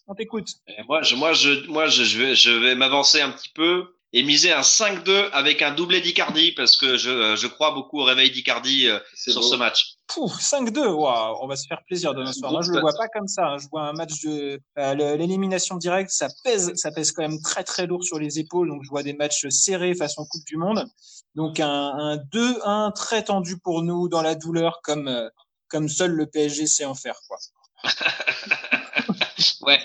On 0.07 0.15
t'écoute. 0.15 0.47
Et 0.67 0.83
moi, 0.87 1.01
je, 1.01 1.15
moi, 1.15 1.33
je, 1.33 1.67
moi, 1.67 1.87
je, 1.87 2.03
je 2.03 2.17
vais, 2.19 2.35
je 2.35 2.51
vais 2.51 2.75
m'avancer 2.75 3.19
un 3.19 3.31
petit 3.31 3.49
peu 3.53 3.83
et 4.17 4.23
miser 4.23 4.53
un 4.53 4.61
5-2 4.61 5.29
avec 5.33 5.61
un 5.61 5.71
doublé 5.71 5.99
d'Icardi 5.99 6.53
parce 6.53 6.77
que 6.77 6.95
je, 6.95 7.35
je 7.35 7.47
crois 7.47 7.71
beaucoup 7.71 7.99
au 7.99 8.05
réveil 8.05 8.31
d'Icardi 8.31 8.87
euh, 8.87 8.97
sur 9.13 9.41
beau. 9.41 9.41
ce 9.41 9.55
match. 9.57 9.95
Pouf, 10.07 10.31
5-2, 10.39 10.87
waouh, 10.87 11.37
on 11.41 11.47
va 11.47 11.57
se 11.57 11.67
faire 11.67 11.81
plaisir 11.85 12.13
demain 12.13 12.31
soir. 12.31 12.51
Moi, 12.53 12.61
je 12.61 12.71
le 12.71 12.79
vois 12.79 12.93
pas 12.97 13.09
comme 13.09 13.27
ça. 13.27 13.45
hein. 13.45 13.57
Je 13.57 13.67
vois 13.69 13.81
un 13.81 13.91
match 13.93 14.21
de 14.23 14.61
euh, 14.77 15.17
l'élimination 15.17 15.75
directe, 15.75 16.11
ça 16.11 16.29
pèse, 16.45 16.71
ça 16.75 16.91
pèse 16.91 17.11
quand 17.11 17.23
même 17.23 17.41
très 17.41 17.65
très 17.65 17.87
lourd 17.87 18.05
sur 18.05 18.17
les 18.17 18.39
épaules. 18.39 18.69
Donc, 18.69 18.83
je 18.85 18.89
vois 18.89 19.03
des 19.03 19.13
matchs 19.13 19.47
serrés 19.49 19.93
façon 19.95 20.25
Coupe 20.29 20.45
du 20.45 20.55
Monde. 20.55 20.85
Donc, 21.35 21.59
un, 21.59 21.67
un 21.67 22.15
2-1 22.15 22.93
très 22.93 23.23
tendu 23.23 23.57
pour 23.59 23.81
nous 23.83 24.07
dans 24.07 24.21
la 24.21 24.35
douleur, 24.35 24.79
comme 24.81 25.09
euh, 25.09 25.27
comme 25.67 25.89
seul 25.89 26.11
le 26.11 26.25
PSG 26.27 26.67
sait 26.67 26.85
en 26.85 26.95
faire, 26.95 27.19
quoi. 27.27 27.37
Ouais. 29.61 29.79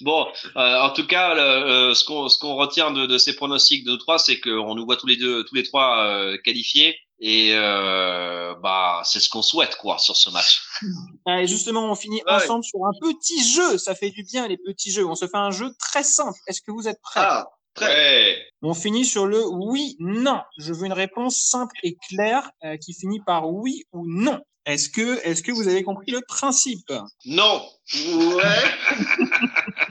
Bon, 0.00 0.26
euh, 0.56 0.80
en 0.80 0.90
tout 0.90 1.06
cas, 1.06 1.34
le- 1.34 1.40
euh, 1.40 1.94
ce 1.94 2.04
qu'on 2.04 2.28
ce 2.28 2.38
qu'on 2.38 2.54
retient 2.56 2.90
de, 2.90 3.06
de 3.06 3.18
ces 3.18 3.34
pronostics 3.36 3.84
de 3.84 3.90
nous 3.92 3.96
trois, 3.96 4.18
c'est 4.18 4.40
qu'on 4.40 4.74
nous 4.74 4.84
voit 4.84 4.96
tous 4.96 5.06
les 5.06 5.16
deux, 5.16 5.44
tous 5.44 5.54
les 5.54 5.62
trois 5.62 6.04
euh, 6.04 6.36
qualifiés. 6.44 6.96
Et 7.20 7.50
euh, 7.52 8.54
bah, 8.62 9.02
c'est 9.04 9.18
ce 9.18 9.28
qu'on 9.28 9.42
souhaite, 9.42 9.74
quoi, 9.76 9.98
sur 9.98 10.16
ce 10.16 10.30
match. 10.30 10.62
Justement, 11.48 11.90
on 11.90 11.94
finit 11.96 12.22
Ouais. 12.26 12.34
ensemble 12.34 12.62
sur 12.64 12.78
un 12.84 12.92
petit 13.00 13.42
jeu. 13.44 13.76
Ça 13.76 13.94
fait 13.96 14.10
du 14.10 14.22
bien 14.22 14.46
les 14.46 14.56
petits 14.56 14.92
jeux. 14.92 15.04
On 15.06 15.16
se 15.16 15.26
fait 15.26 15.36
un 15.36 15.50
jeu 15.50 15.74
très 15.80 16.04
simple. 16.04 16.38
Est-ce 16.46 16.60
que 16.62 16.70
vous 16.70 16.86
êtes 16.86 17.00
prêts? 17.02 17.20
Ah. 17.22 17.46
Ouais. 17.80 18.44
On 18.62 18.74
finit 18.74 19.04
sur 19.04 19.26
le 19.26 19.44
oui, 19.46 19.96
non. 20.00 20.40
Je 20.58 20.72
veux 20.72 20.86
une 20.86 20.92
réponse 20.92 21.36
simple 21.36 21.74
et 21.84 21.96
claire 22.08 22.50
euh, 22.64 22.76
qui 22.76 22.92
finit 22.92 23.20
par 23.20 23.48
oui 23.48 23.84
ou 23.92 24.04
non. 24.08 24.40
Est-ce 24.68 24.88
que, 24.90 25.18
est-ce 25.26 25.42
que 25.42 25.50
vous 25.50 25.66
avez 25.66 25.82
compris 25.82 26.12
le 26.12 26.20
principe? 26.28 26.92
Non. 27.24 27.62
Ouais. 27.94 28.44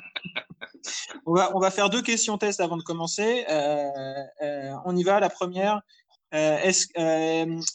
on 1.26 1.34
va, 1.34 1.52
on 1.56 1.60
va 1.60 1.72
faire 1.72 1.90
deux 1.90 2.02
questions 2.02 2.38
test 2.38 2.60
avant 2.60 2.78
de 2.78 2.84
commencer. 2.84 3.44
Euh, 3.50 3.90
euh, 4.44 4.72
on 4.86 4.96
y 4.96 5.04
va. 5.04 5.20
La 5.20 5.30
première. 5.30 5.82
Euh, 6.34 6.58
est-ce 6.58 6.88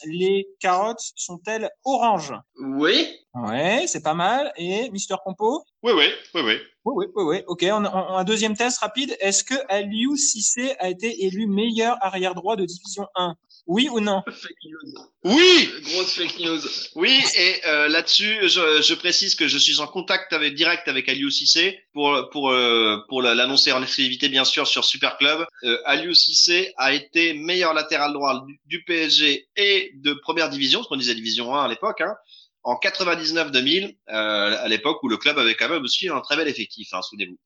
les 0.07 0.47
carottes 0.59 1.01
sont-elles 1.15 1.69
oranges? 1.83 2.33
Oui. 2.59 3.07
Ouais, 3.33 3.85
c'est 3.87 4.03
pas 4.03 4.13
mal. 4.13 4.53
Et 4.57 4.89
Mister 4.91 5.15
Compo? 5.25 5.63
Oui, 5.81 5.91
oui, 5.95 6.05
oui, 6.35 6.41
oui. 6.45 6.57
Oui, 6.85 6.93
oui, 6.95 7.05
oui, 7.15 7.23
oui. 7.23 7.43
Ok, 7.47 7.65
on, 7.69 7.83
on- 7.85 8.17
un 8.17 8.23
deuxième 8.23 8.55
test 8.55 8.77
rapide. 8.79 9.17
Est-ce 9.19 9.43
que 9.43 9.55
Aliou 9.69 10.15
Cissé 10.15 10.75
a 10.79 10.89
été 10.89 11.25
élu 11.25 11.47
meilleur 11.47 11.97
arrière 12.01 12.35
droit 12.35 12.55
de 12.55 12.65
Division 12.65 13.07
1 13.15 13.35
Oui 13.65 13.87
ou 13.89 14.01
non? 14.01 14.21
Fake 14.27 14.57
news. 14.65 14.93
Oui. 15.23 15.69
Grosse 15.85 16.13
fake 16.15 16.39
news. 16.39 16.59
Oui, 16.95 17.21
et 17.37 17.65
euh, 17.65 17.87
là-dessus, 17.87 18.49
je, 18.49 18.81
je 18.81 18.93
précise 18.93 19.35
que 19.35 19.47
je 19.47 19.57
suis 19.57 19.79
en 19.79 19.87
contact 19.87 20.33
avec, 20.33 20.53
direct 20.53 20.87
avec 20.89 21.07
Aliou 21.07 21.29
Cissé 21.29 21.79
pour 21.93 22.29
pour 22.31 22.51
euh, 22.51 22.97
pour 23.07 23.21
la- 23.21 23.33
l'annoncer 23.35 23.71
en 23.71 23.81
exclusivité 23.81 24.27
bien 24.27 24.43
sûr 24.43 24.67
sur 24.67 24.83
Super 24.83 25.17
Club. 25.17 25.45
Euh, 25.63 25.77
Aliou 25.85 26.13
Cissé 26.13 26.73
a 26.77 26.93
été 26.93 27.33
meilleur 27.33 27.73
latéral 27.73 28.11
droit 28.11 28.43
du, 28.45 28.59
du 28.65 28.83
PSG 28.83 29.47
et 29.55 29.91
de 29.95 30.13
première 30.13 30.49
division, 30.49 30.79
parce 30.79 30.89
qu'on 30.89 30.97
disait 30.97 31.15
division 31.15 31.55
1 31.55 31.63
à 31.63 31.67
l'époque, 31.69 32.01
hein, 32.01 32.15
en 32.63 32.75
99-2000, 32.75 33.97
euh, 34.09 34.13
à 34.13 34.67
l'époque 34.67 35.03
où 35.03 35.09
le 35.09 35.17
club 35.17 35.37
avait 35.37 35.55
quand 35.55 35.69
même 35.69 35.83
aussi 35.83 36.07
un 36.07 36.21
très 36.21 36.37
bel 36.37 36.47
effectif, 36.47 36.93
hein, 36.93 37.01
souvenez-vous. 37.01 37.37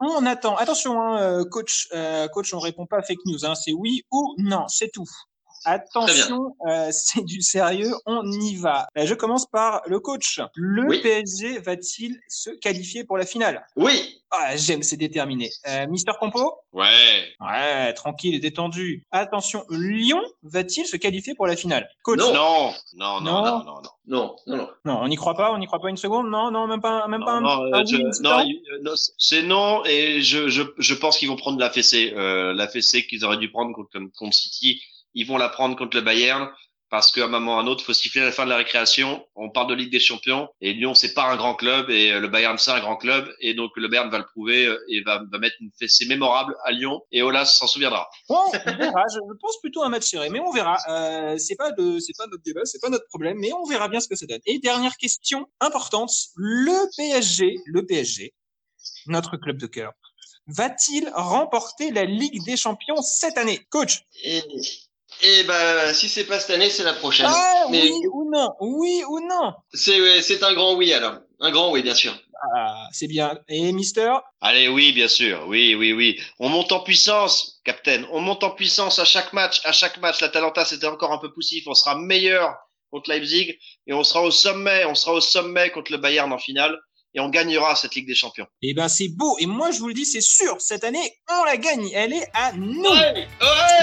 On 0.00 0.26
attend. 0.26 0.56
Attention, 0.56 1.00
hein, 1.00 1.20
euh, 1.22 1.44
coach, 1.44 1.88
euh, 1.92 2.28
coach, 2.28 2.52
on 2.52 2.58
répond 2.58 2.86
pas 2.86 2.98
à 2.98 3.02
fake 3.02 3.24
news. 3.26 3.44
Hein, 3.44 3.54
c'est 3.54 3.72
oui 3.72 4.02
ou 4.10 4.34
non, 4.38 4.68
c'est 4.68 4.90
tout. 4.92 5.08
Attention, 5.64 6.56
euh, 6.68 6.88
c'est 6.92 7.24
du 7.24 7.40
sérieux, 7.42 7.92
on 8.06 8.30
y 8.30 8.56
va. 8.56 8.86
Euh, 8.96 9.06
je 9.06 9.14
commence 9.14 9.46
par 9.46 9.82
le 9.86 10.00
coach. 10.00 10.40
Le 10.54 10.84
Oui. 10.86 11.00
PSG 11.02 11.58
va-t-il 11.58 12.18
se 12.28 12.50
qualifier 12.50 13.04
pour 13.04 13.16
la 13.18 13.26
finale? 13.26 13.64
Oui. 13.76 14.20
ah, 14.30 14.56
J'aime, 14.56 14.82
c'est 14.82 14.96
déterminé. 14.96 15.50
Euh, 15.68 15.86
Mister 15.88 16.12
Compo? 16.18 16.54
Ouais. 16.72 17.28
Ouais, 17.40 17.92
tranquille 17.94 18.34
et 18.34 18.40
détendu. 18.40 19.04
Attention, 19.12 19.64
Lyon 19.70 20.22
va-t-il 20.42 20.86
se 20.86 20.96
qualifier 20.96 21.34
pour 21.34 21.46
la 21.46 21.56
finale? 21.56 21.88
Coach? 22.02 22.18
Non. 22.18 22.32
Non, 22.32 22.72
non, 22.94 23.20
non, 23.20 23.20
Non. 23.20 23.42
non, 23.42 23.64
non, 23.64 23.64
non. 23.64 23.90
Non, 24.04 24.36
non, 24.48 24.56
non. 24.56 24.68
Non, 24.84 24.98
on 25.02 25.08
n'y 25.08 25.14
croit 25.16 25.34
pas, 25.36 25.52
on 25.52 25.58
n'y 25.58 25.66
croit 25.66 25.78
pas 25.80 25.88
une 25.88 25.96
seconde? 25.96 26.28
Non, 26.28 26.50
non, 26.50 26.66
même 26.66 26.80
pas, 26.80 27.06
même 27.06 27.24
pas 27.24 27.34
un, 27.34 27.40
Non, 27.40 27.56
non, 27.68 27.74
un 27.74 27.82
euh, 27.82 27.84
je- 27.86 28.22
non, 28.22 28.44
non, 28.82 28.92
c'est 29.16 29.42
non 29.42 29.84
et 29.84 30.20
je, 30.22 30.48
je, 30.48 30.62
je 30.76 30.94
pense 30.94 31.18
qu'ils 31.18 31.28
vont 31.28 31.36
prendre 31.36 31.58
la 31.60 31.70
fessée, 31.70 32.12
euh, 32.16 32.52
la 32.52 32.66
fessée 32.66 33.06
qu'ils 33.06 33.24
auraient 33.24 33.36
dû 33.36 33.48
prendre 33.50 33.72
contre, 33.74 33.90
contre 34.18 34.34
City. 34.34 34.82
Ils 35.14 35.26
vont 35.26 35.36
la 35.36 35.48
prendre 35.48 35.76
contre 35.76 35.96
le 35.96 36.02
Bayern 36.02 36.50
parce 36.92 37.10
qu'à 37.10 37.24
un 37.24 37.28
moment 37.28 37.56
ou 37.56 37.58
à 37.58 37.62
un 37.62 37.66
autre, 37.66 37.82
faut 37.82 37.94
siffler 37.94 38.20
la 38.20 38.32
fin 38.32 38.44
de 38.44 38.50
la 38.50 38.58
récréation. 38.58 39.26
On 39.34 39.48
parle 39.48 39.68
de 39.68 39.74
Ligue 39.74 39.90
des 39.90 39.98
Champions 39.98 40.50
et 40.60 40.74
Lyon 40.74 40.92
c'est 40.92 41.14
pas 41.14 41.24
un 41.24 41.36
grand 41.36 41.54
club 41.54 41.88
et 41.88 42.12
euh, 42.12 42.20
le 42.20 42.28
Bayern 42.28 42.58
c'est 42.58 42.70
un 42.70 42.80
grand 42.80 42.98
club 42.98 43.34
et 43.40 43.54
donc 43.54 43.70
le 43.76 43.88
Bayern 43.88 44.10
va 44.10 44.18
le 44.18 44.26
prouver 44.26 44.66
euh, 44.66 44.78
et 44.90 45.00
va, 45.00 45.22
va 45.32 45.38
mettre 45.38 45.56
une 45.60 45.70
fessée 45.78 46.04
mémorable 46.04 46.54
à 46.66 46.70
Lyon 46.70 47.00
et 47.10 47.22
Olas 47.22 47.46
s'en 47.46 47.66
souviendra. 47.66 48.10
Bon, 48.28 48.36
on 48.44 48.76
verra. 48.76 49.04
Je 49.10 49.38
pense 49.40 49.58
plutôt 49.62 49.82
un 49.82 49.88
match 49.88 50.02
serré, 50.02 50.28
mais 50.28 50.40
on 50.40 50.52
verra. 50.52 50.76
Euh, 50.90 51.38
c'est 51.38 51.56
pas 51.56 51.72
de, 51.72 51.98
c'est 51.98 52.12
pas 52.18 52.26
notre 52.26 52.42
débat, 52.42 52.60
c'est 52.64 52.80
pas 52.82 52.90
notre 52.90 53.06
problème, 53.08 53.38
mais 53.40 53.54
on 53.54 53.64
verra 53.64 53.88
bien 53.88 54.00
ce 54.00 54.08
que 54.08 54.14
ça 54.14 54.26
donne. 54.26 54.42
Et 54.44 54.58
dernière 54.58 54.98
question 54.98 55.46
importante 55.60 56.12
le 56.36 56.94
PSG, 56.98 57.54
le 57.64 57.86
PSG, 57.86 58.34
notre 59.06 59.38
club 59.38 59.56
de 59.56 59.66
cœur, 59.66 59.92
va-t-il 60.46 61.10
remporter 61.14 61.90
la 61.90 62.04
Ligue 62.04 62.44
des 62.44 62.58
Champions 62.58 63.00
cette 63.00 63.38
année, 63.38 63.60
coach 63.70 64.02
Et, 64.24 64.42
et 65.22 65.44
bah, 65.44 65.94
si 65.94 66.08
c'est 66.08 66.24
pas 66.24 66.40
cette 66.40 66.50
année, 66.50 66.70
c'est 66.70 66.84
la 66.84 66.94
prochaine. 66.94 67.26
Ah, 67.28 67.66
Mais- 67.70 67.82
oui 67.82 67.92
ou 68.12 68.30
non 68.30 68.50
Oui 68.60 69.02
ou 69.08 69.20
non 69.20 69.52
C'est, 69.72 70.00
ouais, 70.00 70.22
c'est 70.22 70.42
un 70.42 70.52
grand 70.54 70.74
oui 70.74 70.92
alors. 70.92 71.16
Un 71.40 71.50
grand 71.50 71.70
oui, 71.72 71.82
bien 71.82 71.94
sûr. 71.94 72.12
Ah, 72.56 72.88
c'est 72.92 73.06
bien. 73.06 73.38
Et 73.48 73.72
Mister? 73.72 74.12
Allez, 74.40 74.68
oui, 74.68 74.92
bien 74.92 75.06
sûr, 75.08 75.44
oui, 75.46 75.76
oui, 75.76 75.92
oui. 75.92 76.20
On 76.40 76.48
monte 76.48 76.72
en 76.72 76.80
puissance, 76.80 77.60
Captain. 77.64 78.04
On 78.10 78.20
monte 78.20 78.42
en 78.42 78.50
puissance 78.50 78.98
à 78.98 79.04
chaque 79.04 79.32
match. 79.32 79.60
À 79.64 79.72
chaque 79.72 79.98
match, 79.98 80.20
l'Atalanta 80.20 80.64
c'était 80.64 80.86
encore 80.86 81.12
un 81.12 81.18
peu 81.18 81.32
poussif. 81.32 81.64
On 81.66 81.74
sera 81.74 81.96
meilleur 81.96 82.56
contre 82.90 83.10
Leipzig 83.10 83.56
et 83.86 83.92
on 83.92 84.02
sera 84.02 84.22
au 84.22 84.30
sommet. 84.32 84.84
On 84.86 84.94
sera 84.96 85.12
au 85.12 85.20
sommet 85.20 85.70
contre 85.70 85.92
le 85.92 85.98
Bayern 85.98 86.32
en 86.32 86.38
finale 86.38 86.76
et 87.14 87.20
on 87.20 87.28
gagnera 87.28 87.76
cette 87.76 87.94
Ligue 87.94 88.06
des 88.06 88.14
Champions. 88.14 88.46
Eh 88.62 88.74
ben, 88.74 88.88
c'est 88.88 89.08
beau. 89.08 89.36
Et 89.38 89.46
moi, 89.46 89.70
je 89.70 89.78
vous 89.80 89.88
le 89.88 89.94
dis, 89.94 90.04
c'est 90.04 90.22
sûr. 90.22 90.56
Cette 90.60 90.84
année, 90.84 91.16
on 91.30 91.44
la 91.44 91.56
gagne. 91.56 91.90
Elle 91.94 92.12
est 92.14 92.28
à 92.34 92.52
nous. 92.52 92.82
Ouais, 92.82 93.14
ouais. 93.14 93.26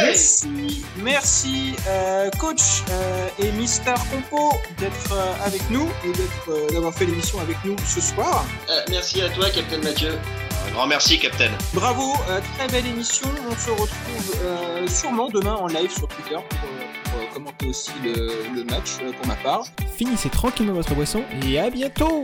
Merci, 0.01 0.83
merci 0.97 1.73
euh, 1.87 2.29
coach 2.31 2.83
euh, 2.89 3.27
et 3.39 3.51
Mister 3.51 3.93
Compo 4.11 4.55
d'être 4.77 5.11
euh, 5.11 5.33
avec 5.45 5.61
nous 5.69 5.87
et 6.05 6.11
d'être, 6.11 6.49
euh, 6.49 6.69
d'avoir 6.71 6.93
fait 6.93 7.05
l'émission 7.05 7.39
avec 7.39 7.57
nous 7.65 7.75
ce 7.85 8.01
soir. 8.01 8.45
Euh, 8.69 8.81
merci 8.89 9.21
à 9.21 9.29
toi, 9.29 9.49
Captain 9.49 9.79
Mathieu. 9.79 10.17
Un 10.67 10.71
grand 10.71 10.87
merci, 10.87 11.19
Captain. 11.19 11.51
Bravo, 11.73 12.13
euh, 12.29 12.39
très 12.57 12.67
belle 12.67 12.87
émission. 12.87 13.27
On 13.49 13.55
se 13.55 13.69
retrouve 13.69 14.35
euh, 14.41 14.87
sûrement 14.87 15.29
demain 15.29 15.55
en 15.55 15.67
live 15.67 15.91
sur 15.91 16.07
Twitter 16.07 16.35
pour, 16.49 17.11
pour, 17.11 17.29
commenter 17.33 17.67
aussi 17.67 17.91
le, 18.03 18.33
le 18.55 18.63
match 18.63 18.97
pour 19.17 19.27
ma 19.27 19.35
part. 19.35 19.65
Finissez 19.97 20.29
tranquillement 20.29 20.73
votre 20.73 20.95
boisson 20.95 21.23
et 21.45 21.59
à 21.59 21.69
bientôt 21.69 22.23